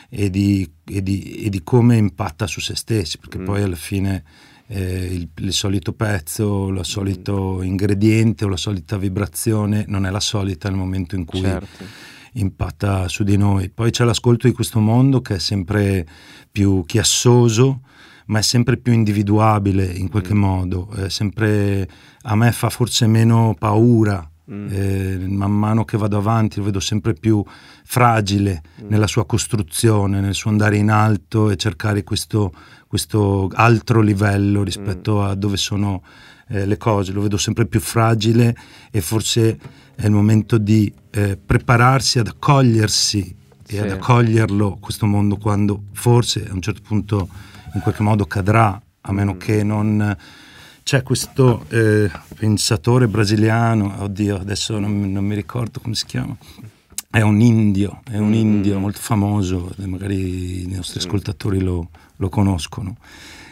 [0.08, 3.44] e di, e di- e di come impatta su se stessi, perché Mm.
[3.44, 4.24] poi alla fine
[4.66, 10.20] eh, il, il solito pezzo, il solito ingrediente o la solita vibrazione non è la
[10.20, 11.84] solita nel momento in cui Certo.
[12.32, 13.68] impatta su di noi.
[13.70, 16.04] Poi c'è l'ascolto di questo mondo che è sempre
[16.50, 17.80] più chiassoso,
[18.26, 20.38] ma è sempre più individuabile in qualche Mm.
[20.38, 21.88] modo, è sempre,
[22.22, 24.28] a me fa forse meno paura.
[24.50, 24.66] Mm.
[24.70, 27.42] eh, man mano che vado avanti lo vedo sempre più
[27.84, 28.88] fragile Mm.
[28.90, 32.52] nella sua costruzione, nel suo andare in alto e cercare questo,
[32.86, 35.24] questo altro livello rispetto Mm.
[35.24, 36.02] a dove sono
[36.48, 38.54] eh, le cose, lo vedo sempre più fragile
[38.90, 39.58] e forse
[39.94, 43.20] è il momento di eh, prepararsi ad accogliersi
[43.66, 43.78] e Sì.
[43.78, 47.28] ad accoglierlo questo mondo quando forse a un certo punto
[47.74, 49.38] in qualche modo cadrà, a meno Mm.
[49.38, 50.16] che non...
[50.84, 56.36] C'è questo eh, pensatore brasiliano, oddio, adesso non, non mi ricordo come si chiama,
[57.10, 58.34] è un indio, è un Mm.
[58.34, 62.96] indio molto famoso, magari i nostri ascoltatori lo, lo conoscono,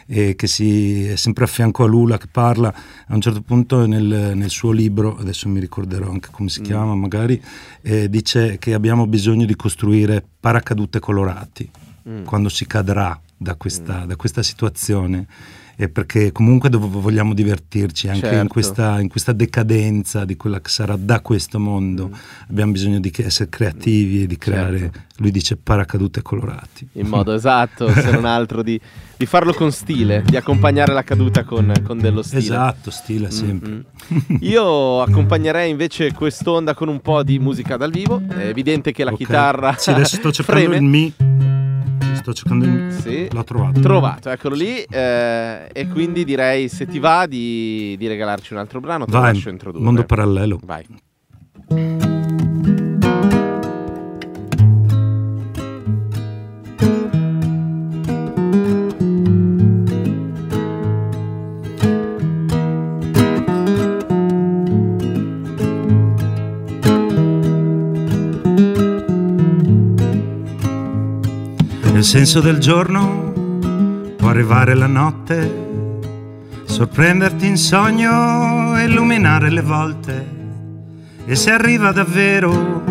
[0.05, 2.67] e che si, è sempre a fianco a Lula che parla,
[3.07, 6.63] a un certo punto nel, nel suo libro, adesso mi ricorderò anche come si Mm.
[6.65, 7.41] chiama magari,
[7.81, 11.67] eh, dice che abbiamo bisogno di costruire paracadute colorati
[12.07, 12.25] Mm.
[12.25, 15.27] quando si cadrà da questa, da questa situazione.
[15.75, 18.47] E perché comunque vogliamo divertirci anche in, Certo.
[18.53, 22.11] questa, in questa decadenza di quella che sarà da questo mondo.
[22.47, 24.99] Abbiamo bisogno di essere creativi e di creare, Certo.
[25.17, 26.87] lui dice, paracadute colorati.
[26.93, 28.79] In modo esatto, se non altro di,
[29.17, 32.41] di farlo con stile, di accompagnare la caduta con, con dello stile.
[32.41, 33.71] Esatto, stile sempre.
[33.71, 34.37] Mm-mm.
[34.41, 38.21] Io accompagnerei invece quest'onda con un po' di musica dal vivo.
[38.27, 39.17] È evidente che la Ok.
[39.17, 40.75] chitarra Sì, adesso sto cercando freme.
[40.75, 41.13] il mi.
[42.23, 42.91] Sto cercando il mi.
[42.93, 43.27] Sì.
[43.29, 43.81] L'ho trovato.
[43.81, 44.81] Trovato, eccolo lì.
[44.81, 49.03] eh, e quindi direi, se ti va, di, di regalarci un altro brano.
[49.03, 49.83] Te lo lascio introdurre.
[49.83, 50.57] mondo parallelo.
[50.63, 50.85] Vai.
[72.13, 73.33] Senso del giorno
[74.17, 75.51] può arrivare la notte,
[76.63, 80.27] sorprenderti in sogno, illuminare le volte.
[81.25, 82.83] E se arriva davvero,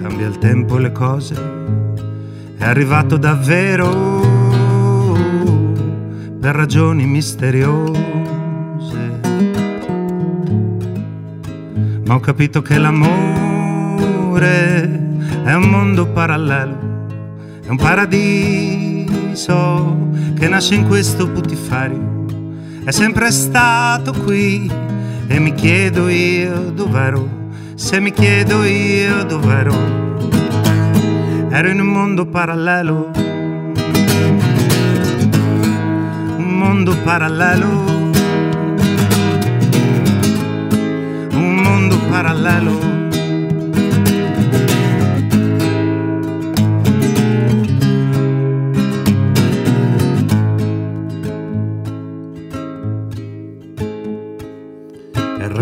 [0.00, 1.34] cambia il tempo e le cose.
[2.56, 3.88] È arrivato davvero
[6.40, 8.00] per ragioni misteriose.
[12.06, 14.38] Ma ho capito che l'amore
[15.44, 16.79] è un mondo parallelo
[17.70, 19.06] un paradiso
[20.36, 22.24] che nasce in questo putiferio.
[22.84, 24.68] È sempre stato qui
[25.28, 27.28] e mi chiedo io dov'ero.
[27.76, 29.72] Se mi chiedo io dov'ero.
[31.50, 33.10] Ero in un mondo parallelo.
[36.38, 37.68] Un mondo parallelo.
[41.32, 42.89] Un mondo parallelo.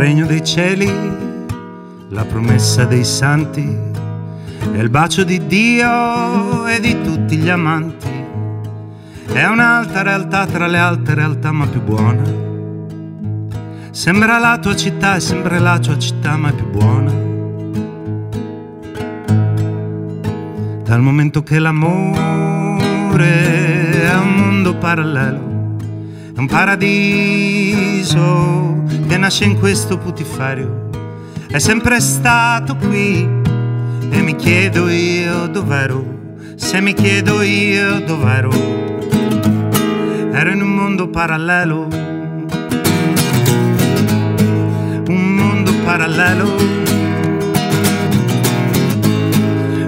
[0.08, 0.90] Regno dei cieli,
[2.08, 3.78] la promessa dei santi,
[4.72, 8.08] è il bacio di Dio e di tutti gli amanti.
[9.30, 12.22] È un'alta realtà tra le alte realtà ma più buona.
[13.90, 17.12] Sembra la tua città e sembra la tua città ma è più buona.
[20.84, 22.06] Dal momento che l'amore
[24.04, 25.76] è un mondo parallelo,
[26.34, 27.98] è un paradiso
[29.18, 30.88] nasce in questo putiferio.
[31.48, 33.28] È sempre stato qui
[34.10, 36.16] e mi chiedo io dov'ero.
[36.54, 38.50] Se mi chiedo io dov'ero,
[40.32, 41.88] ero in un mondo parallelo.
[45.08, 46.56] Un mondo parallelo.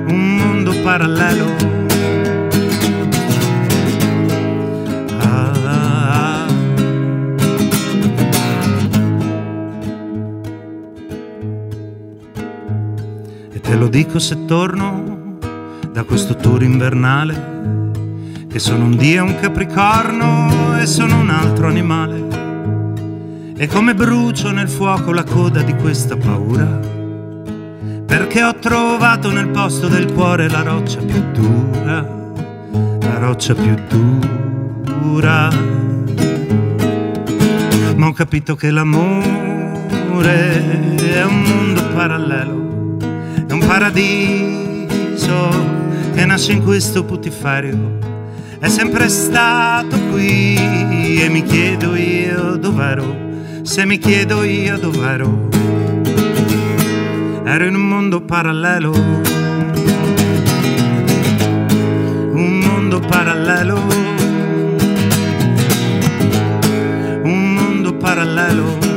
[0.09, 1.80] Un mondo parallelo.
[13.81, 15.39] Lo dico se torno
[15.91, 17.93] da questo tour invernale,
[18.47, 23.55] che sono un dio, un capricorno e sono un altro animale.
[23.57, 26.79] E come brucio nel fuoco la coda di questa paura,
[28.05, 32.07] perché ho trovato nel posto del cuore la roccia più dura,
[33.01, 33.75] la roccia più
[34.91, 35.49] dura.
[37.97, 39.39] ma ho capito che l'amore
[40.97, 42.60] è un mondo parallelo,
[43.71, 45.49] paradiso
[46.13, 47.99] che nasce in questo putiferio.
[48.59, 53.15] È sempre stato qui e mi chiedo io dov'ero,
[53.63, 55.49] se mi chiedo io dov'ero.
[57.45, 58.91] Ero in un mondo parallelo,
[62.33, 64.01] un mondo parallelo
[68.01, 68.90] parallelo.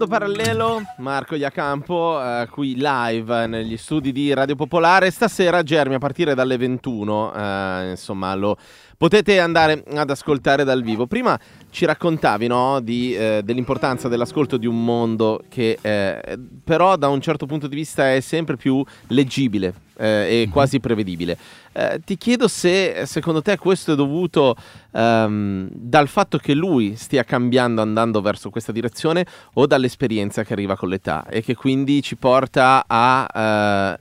[0.00, 5.10] Mondo parallelo, Marco Iacampo, eh, qui live negli studi di Radio Popolare.
[5.10, 8.56] Stasera, Germi, a partire dalle 21, eh, insomma, lo
[8.96, 11.06] potete andare ad ascoltare dal vivo.
[11.06, 11.38] Prima
[11.70, 17.20] ci raccontavi no, di, eh, dell'importanza dell'ascolto di un mondo che eh, però da un
[17.20, 20.52] certo punto di vista è sempre più leggibile eh, e mhm.
[20.52, 21.36] quasi prevedibile.
[21.72, 24.56] Eh, ti chiedo se secondo te questo è dovuto
[24.90, 30.76] ehm, dal fatto che lui stia cambiando, andando verso questa direzione o dall'esperienza che arriva
[30.76, 34.00] con l'età e che quindi ci porta a eh,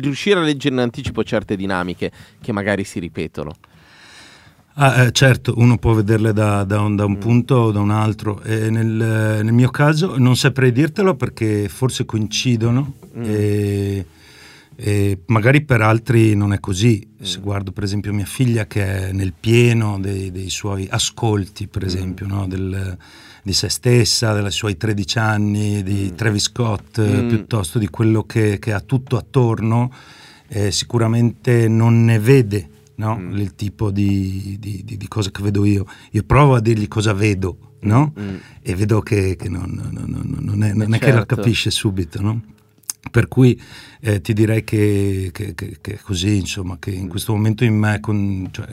[0.00, 2.10] riuscire a leggere in anticipo certe dinamiche
[2.40, 3.52] che magari si ripetono.
[4.82, 7.20] Ah, eh, certo, uno può vederle da, da, un, da un, mm.
[7.20, 8.40] punto o da un altro.
[8.46, 13.22] Nel, nel, mio caso non saprei dirtelo perché forse coincidono mm.
[13.22, 14.06] e,
[14.76, 17.06] e, magari per altri non è così.
[17.06, 17.22] Mm.
[17.22, 21.82] Se guardo per esempio mia figlia che è nel pieno dei, dei suoi ascolti, per
[21.82, 21.86] mm.
[21.86, 22.46] esempio, no?
[22.46, 22.96] Del,
[23.42, 26.16] di se stessa, dei suoi 13 anni, di mm.
[26.16, 27.28] Travis Scott, mm.
[27.28, 29.92] piuttosto di quello che, che, ha tutto attorno,
[30.48, 32.68] eh, sicuramente non ne vede
[33.00, 33.16] no?
[33.16, 33.36] mm.
[33.38, 35.86] il tipo di, di, di, di, cosa che vedo io.
[36.10, 38.12] Io provo a dirgli cosa vedo, no?
[38.18, 38.36] mm.
[38.60, 41.36] e vedo che, che non, non, non, non, è, non è che la certo.
[41.36, 42.20] capisce subito.
[42.20, 42.40] No?
[43.10, 43.60] Per cui
[44.00, 47.74] eh, ti direi che, che, che, che, è così, insomma, che in questo momento in
[47.74, 48.68] me con, cioè,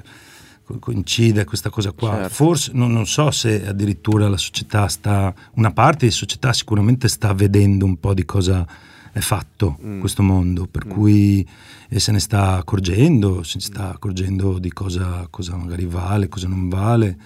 [0.79, 2.11] coincide questa cosa qua.
[2.11, 2.33] Certo.
[2.33, 7.33] Forse non, non, so se addirittura la società sta, una parte di società sicuramente sta
[7.33, 8.67] vedendo un po' di cosa
[9.17, 9.99] è fatto mm.
[9.99, 10.89] questo mondo, per mm.
[10.89, 11.47] cui
[11.89, 16.69] e se ne sta accorgendo, si sta accorgendo di cosa, cosa magari vale, cosa non
[16.69, 17.17] vale.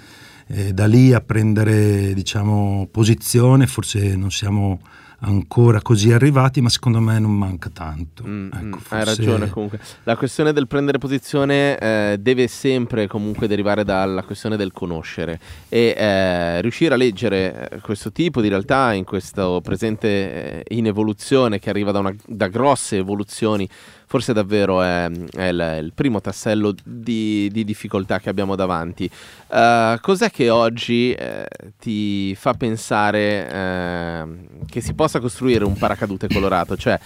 [0.48, 4.80] E da lì a prendere diciamo, posizione forse non siamo
[5.22, 8.24] ancora così arrivati, ma secondo me non manca tanto.
[8.26, 8.95] Mm, ecco, forse...
[8.95, 9.80] Hai ragione comunque.
[10.03, 15.93] La questione del prendere posizione eh, deve sempre comunque derivare dalla questione del conoscere e
[15.95, 21.59] eh, riuscire a leggere eh, questo tipo di realtà in questo presente eh, in evoluzione
[21.59, 23.67] che arriva da, una, da grosse evoluzioni
[24.12, 29.09] forse davvero è, è il, il, primo tassello di, di, difficoltà che abbiamo davanti.
[29.47, 31.47] Uh, cos'è che oggi eh,
[31.80, 34.26] ti fa pensare eh,
[34.68, 36.76] che si possa costruire un paracadute colorato?
[36.76, 36.99] Cioè,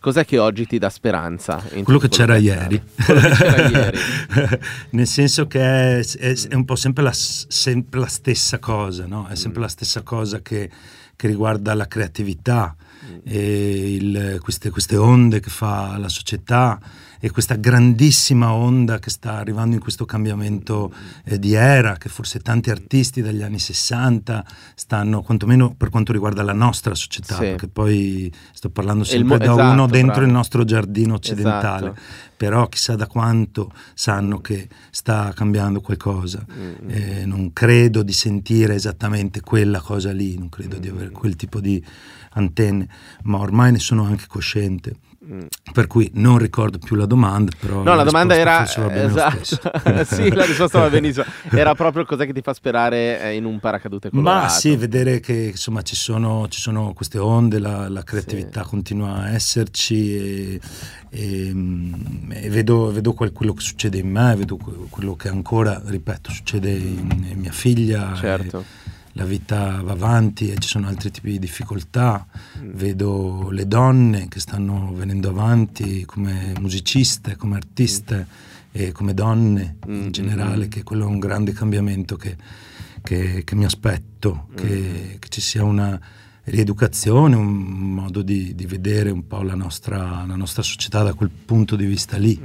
[0.00, 1.60] Cos'è che oggi ti dà speranza?
[1.82, 2.80] Quello che c'era ieri.
[3.04, 3.98] Quello che c'era ieri.
[4.90, 9.26] Nel senso che è, è, è un po' sempre la, sempre la, stessa cosa, no?
[9.26, 9.62] È sempre mm.
[9.64, 10.70] la stessa cosa che,
[11.16, 12.76] che riguarda la creatività,
[13.24, 16.80] il, queste, queste onde che fa la società
[17.20, 20.92] e questa grandissima onda che sta arrivando in questo cambiamento
[21.24, 24.44] eh, di era, che forse tanti artisti dagli anni 60
[24.74, 27.40] stanno, quantomeno per quanto riguarda la nostra società, sì.
[27.40, 30.26] perché poi sto parlando sempre mo- da esatto, uno dentro bravo.
[30.26, 32.00] il nostro giardino occidentale, esatto.
[32.36, 36.44] però chissà da quanto sanno che sta cambiando qualcosa.
[36.50, 36.88] Mm-hmm.
[36.88, 40.82] Eh, non credo di sentire esattamente quella cosa lì, non credo mm-hmm.
[40.82, 41.82] di avere quel tipo di
[42.32, 42.88] antenne,
[43.22, 44.96] ma ormai ne sono anche cosciente.
[45.72, 47.78] Per cui non ricordo più la domanda, però.
[47.78, 48.64] No, la, la domanda era.
[48.64, 50.04] Esatto.
[50.08, 51.26] sì, la risposta va benissimo.
[51.50, 54.44] Era proprio cos'è che ti fa sperare eh, in un paracadute colorato.
[54.44, 58.68] Ma sì, vedere che insomma ci sono, ci sono queste onde, la, la creatività sì.
[58.68, 60.60] continua a esserci e,
[61.10, 64.56] e, mm, e vedo, vedo, quello che succede in me, vedo
[64.88, 68.14] quello che ancora, ripeto, succede in, in mia figlia.
[68.14, 68.60] Certo.
[68.60, 72.24] E, la vita va avanti e ci sono altri tipi di difficoltà.
[72.60, 72.70] Mm.
[72.72, 78.70] Vedo le donne che stanno venendo avanti come musiciste, come artiste mm.
[78.70, 80.02] e come donne mm.
[80.02, 80.70] in generale, mm.
[80.70, 82.36] che quello è un grande cambiamento che,
[83.02, 86.00] che, che mi aspetto, che, che, ci sia una
[86.44, 91.30] rieducazione, un modo di, di vedere un po' la nostra, la nostra, società da quel
[91.30, 92.40] punto di vista lì,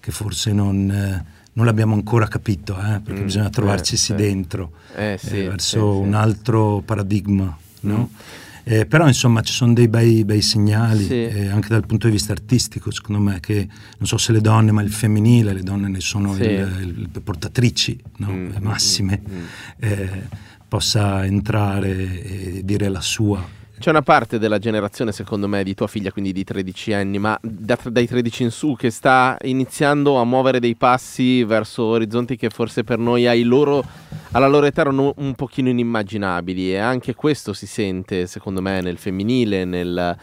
[0.00, 1.34] che forse non...
[1.56, 5.48] Eh, non l'abbiamo ancora capito, eh, perché mm, bisogna trovarci eh, dentro eh, sì, eh,
[5.48, 7.56] verso un altro paradigma.
[7.80, 8.10] No?
[8.12, 8.44] Mm.
[8.68, 11.24] Eh, però insomma ci sono dei bei, bei segnali sì.
[11.24, 14.72] eh, anche dal punto di vista artistico secondo me che non so se le donne
[14.72, 16.42] ma il femminile le donne ne sono sì.
[16.42, 18.28] il, il, portatrici no?
[18.28, 19.44] mm, massime mm, mm.
[19.76, 20.28] eh,
[20.66, 23.40] possa entrare e dire la sua
[23.78, 27.38] C'è una parte della generazione, secondo me, di tua figlia, quindi di 13 anni, ma
[27.42, 32.48] da, dai 13 in su, che sta iniziando a muovere dei passi verso orizzonti che
[32.48, 33.84] forse per noi loro,
[34.32, 36.72] alla loro età erano un pochino inimmaginabili.
[36.72, 40.16] E anche questo si sente, secondo me, nel femminile, nel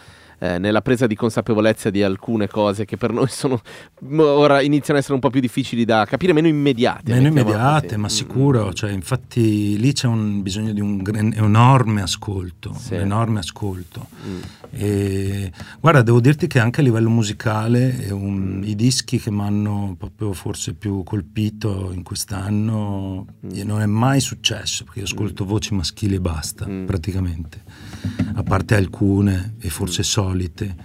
[0.44, 3.62] eh, nella presa di consapevolezza di alcune cose che per noi sono
[4.18, 7.14] ora iniziano ad essere un po' più difficili da capire, meno immediate.
[7.14, 8.72] Meno immediate, ma mm, sicuro, mm.
[8.72, 11.02] cioè, infatti lì c'è un bisogno di un
[11.34, 12.96] enorme ascolto, sì.
[12.96, 14.08] un enorme ascolto.
[14.28, 14.40] Mm.
[14.72, 18.64] E, guarda, devo dirti che anche a livello musicale un, mm.
[18.64, 23.62] i dischi che mi hanno proprio forse più colpito in quest'anno mm.
[23.62, 27.62] non è mai successo, perché io ascolto voci maschili e basta, praticamente
[28.36, 30.04] a parte alcune e forse
[30.34, 30.76] solite.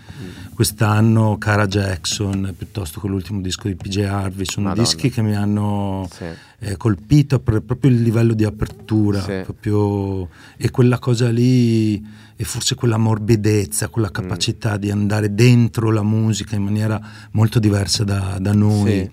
[0.55, 4.87] Quest'anno Cara Jackson piuttosto che l'ultimo disco di PJ Harvey sono Madonna.
[4.87, 6.25] dischi che mi hanno sì.
[6.59, 9.41] eh, colpito per proprio il livello di apertura sì.
[9.45, 12.05] proprio, e quella cosa lì
[12.41, 14.81] e forse quella morbidezza, quella capacità mm.
[14.81, 17.01] di andare dentro la musica in maniera
[17.33, 18.91] molto diversa da, da noi.
[18.91, 19.11] Sì.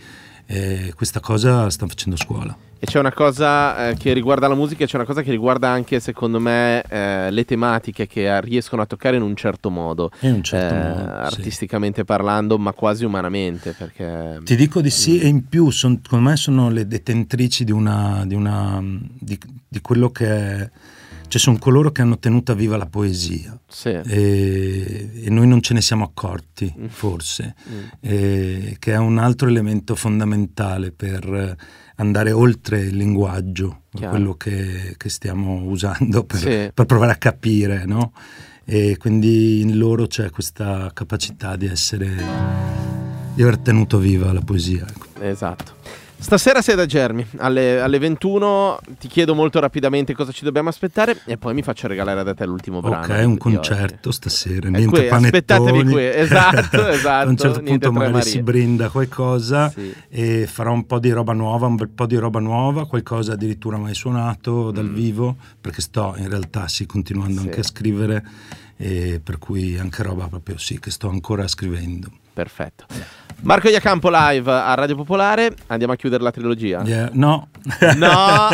[0.47, 2.55] Eh, questa cosa sta facendo scuola.
[2.77, 5.69] E c'è una cosa eh, che riguarda la musica e c'è una cosa che riguarda
[5.69, 10.11] anche, secondo me, eh, le tematiche che riescono a toccare in un certo modo.
[10.19, 12.05] In un certo eh, modo artisticamente sì.
[12.05, 13.71] parlando, ma quasi umanamente.
[13.71, 14.39] Perché...
[14.43, 18.23] Ti dico di sì, e in più, son, secondo me, sono le detentrici di, una,
[18.25, 20.69] di, una, di, di quello che è
[21.27, 23.89] cioè sono coloro che hanno tenuta viva la poesia sì.
[23.89, 26.85] e, e, noi non ce ne siamo accorti mm.
[26.87, 27.83] forse, mm.
[27.99, 31.55] E, che è un altro elemento fondamentale per
[31.97, 34.09] andare oltre il linguaggio, Chiaro.
[34.09, 36.71] quello che, che, stiamo usando per, sì.
[36.73, 38.11] per, provare a capire, no?
[38.65, 42.15] E quindi in loro c'è questa capacità di essere,
[43.33, 44.85] di aver tenuto viva la poesia.
[44.87, 45.21] Ecco.
[45.21, 45.73] Esatto.
[46.25, 51.21] Stasera sei da Germi, alle, alle, 21 ti chiedo molto rapidamente cosa ci dobbiamo aspettare
[51.25, 53.13] e poi mi faccio regalare da te l'ultimo brano.
[53.13, 54.17] Ok, un concerto oggi.
[54.17, 57.27] stasera, niente qui, Aspettatevi qui, esatto, esatto.
[57.27, 58.27] a un certo punto magari Maria.
[58.27, 59.93] si brinda qualcosa sì.
[60.09, 63.77] e farò un po' di roba nuova, un bel po' di roba nuova, qualcosa addirittura
[63.77, 64.95] mai suonato dal mm.
[64.95, 67.45] vivo, perché sto in realtà sì continuando sì.
[67.45, 68.25] anche a scrivere
[68.77, 72.09] e per cui anche roba proprio sì che sto ancora scrivendo.
[72.35, 72.85] Perfetto.
[73.43, 75.55] Marco Iacampo live a Radio Popolare.
[75.67, 76.81] Andiamo a chiudere la trilogia?
[76.83, 77.47] Yeah, no.
[77.95, 78.49] No.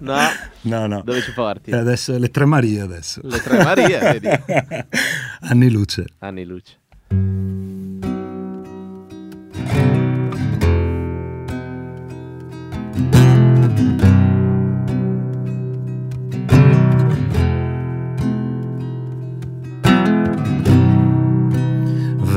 [0.00, 0.18] No.
[0.62, 1.02] No, no.
[1.04, 1.70] Dove ci porti?
[1.70, 3.20] E adesso le tre Marie adesso.
[3.22, 4.28] Le tre Marie, vedi.
[5.48, 6.04] Anni luce.
[6.18, 6.78] Anni luce.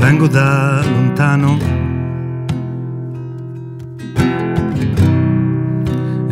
[0.05, 1.57] Vengo da lontano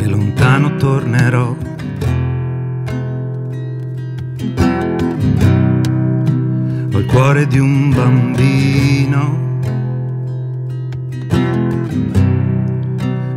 [0.06, 1.56] lontano tornerò.
[6.92, 9.38] Ho il cuore di un bambino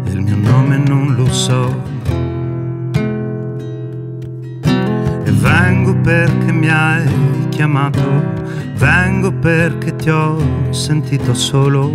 [0.05, 1.81] e il mio nome non lo so.
[5.23, 8.36] E vengo perché mi hai chiamato,
[8.77, 10.37] vengo perché ti ho
[10.69, 11.91] sentito solo,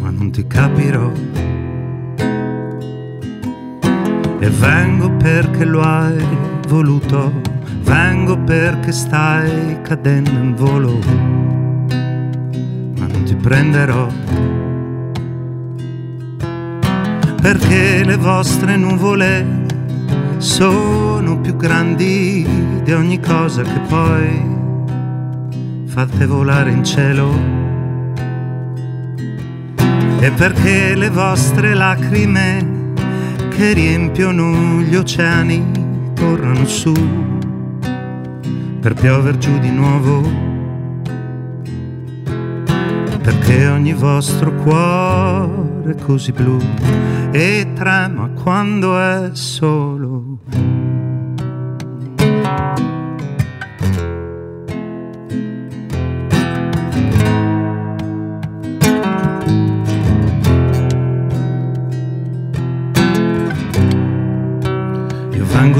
[0.00, 1.10] ma non ti capirò
[4.40, 6.26] e vengo perché lo hai
[6.66, 7.32] voluto,
[7.84, 10.98] vengo perché stai cadendo in volo,
[12.98, 14.08] ma non ti prenderò.
[17.40, 19.66] Perché le vostre nuvole
[20.38, 22.44] sono più grandi
[22.82, 24.51] di ogni cosa che poi
[25.92, 27.30] fate volare in cielo.
[30.20, 32.94] E perché le vostre lacrime
[33.50, 36.94] che riempiono gli oceani tornano su
[38.80, 40.22] per piover giù di nuovo.
[43.22, 46.58] Perché ogni vostro cuore è così blu
[47.32, 50.71] e trema quando è solo.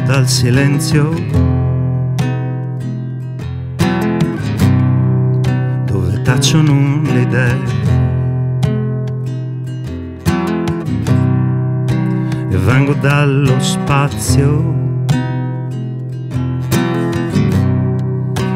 [0.05, 1.11] Dal silenzio.
[5.87, 7.59] Dove tacciono le idee.
[12.51, 14.75] E vengo dallo spazio.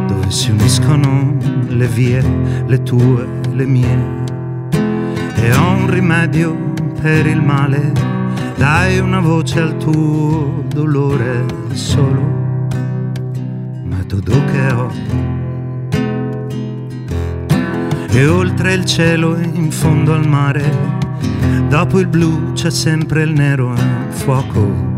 [0.07, 1.37] Dove si uniscono
[1.69, 2.25] le vie,
[2.67, 4.25] le tue, le mie.
[5.37, 6.57] E ho un rimedio
[7.01, 8.16] per il male
[8.57, 12.21] dai una voce al tuo dolore solo,
[13.85, 14.91] ma metodo che ho.
[18.09, 20.65] E oltre il cielo in fondo al mare,
[21.69, 24.95] dopo il blu c'è sempre il nero e il fuoco.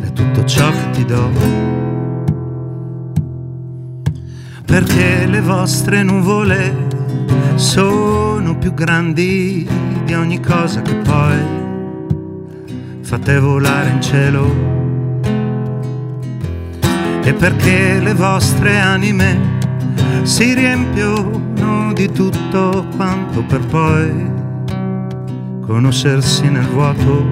[0.00, 1.30] È tutto ciò che ti do.
[4.66, 6.88] Perché le vostre nuvole
[7.54, 9.66] sono più grandi
[10.04, 11.61] di ogni cosa che poi
[13.12, 14.54] fate volare in cielo.
[17.22, 19.58] E perché le vostre anime
[20.22, 24.30] si riempiono di tutto quanto per poi
[25.60, 27.26] conoscersi nel vuoto.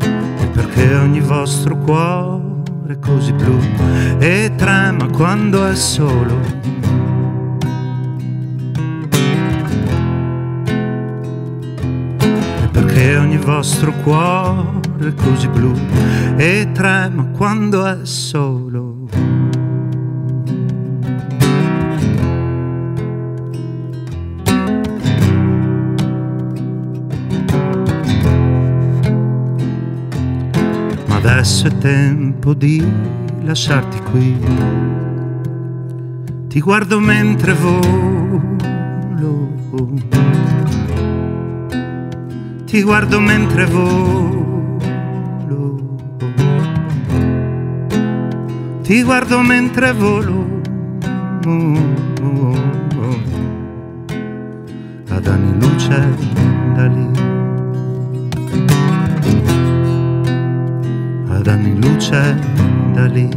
[0.00, 3.60] E perché ogni vostro cuore è così blu
[4.18, 6.57] e trema quando è solo
[13.38, 15.72] ogni vostro cuore così blu
[16.36, 19.06] e trema quando è solo.
[31.06, 32.84] Ma adesso è tempo di
[33.42, 34.36] lasciarti qui.
[36.48, 38.57] Ti guardo mentre volo
[42.68, 44.76] ti guardo mentre volo.
[48.82, 50.60] Ti guardo mentre volo.
[55.08, 56.08] Ad anni luce
[56.74, 57.08] da lì.
[61.28, 62.38] Ad anni luce
[62.92, 63.28] da lì.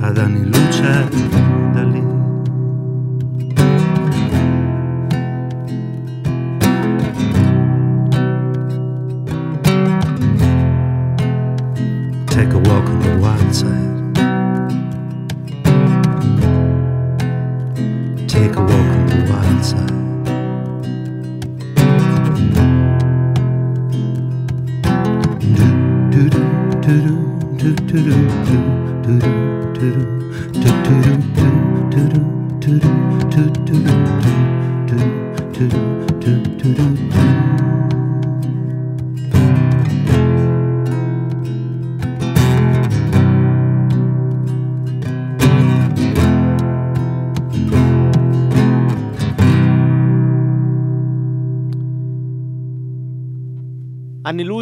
[0.00, 0.49] Ad anni luce
[13.50, 13.89] on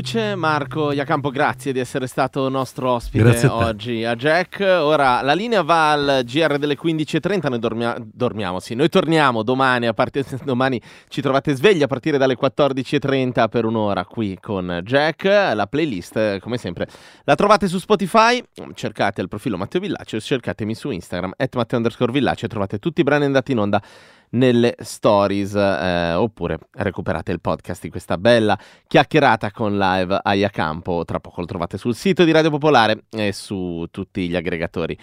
[0.08, 4.60] Luce, Marco Iacampo, grazie di essere stato nostro ospite a oggi a Jack.
[4.60, 9.86] Ora la linea va al GR delle 15.30, noi dormia- dormiamo, sì, noi torniamo domani,
[9.86, 15.24] a partire domani ci trovate svegli a partire dalle 14.30 per un'ora qui con Jack.
[15.24, 16.86] La playlist, come sempre,
[17.24, 18.42] la trovate su Spotify,
[18.72, 23.04] cercate il profilo Matteo Villace, cercatemi su Instagram, at Matteo underscore Villace, trovate tutti i
[23.04, 23.82] brani andati in onda
[24.30, 31.04] nelle stories eh, oppure recuperate il podcast di questa bella chiacchierata con live a Iacampo
[31.04, 34.98] tra poco lo trovate sul sito di Radio Popolare e su tutti gli aggregatori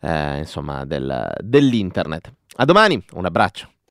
[0.00, 2.32] eh, insomma del- dell'internet.
[2.56, 3.70] A domani un abbraccio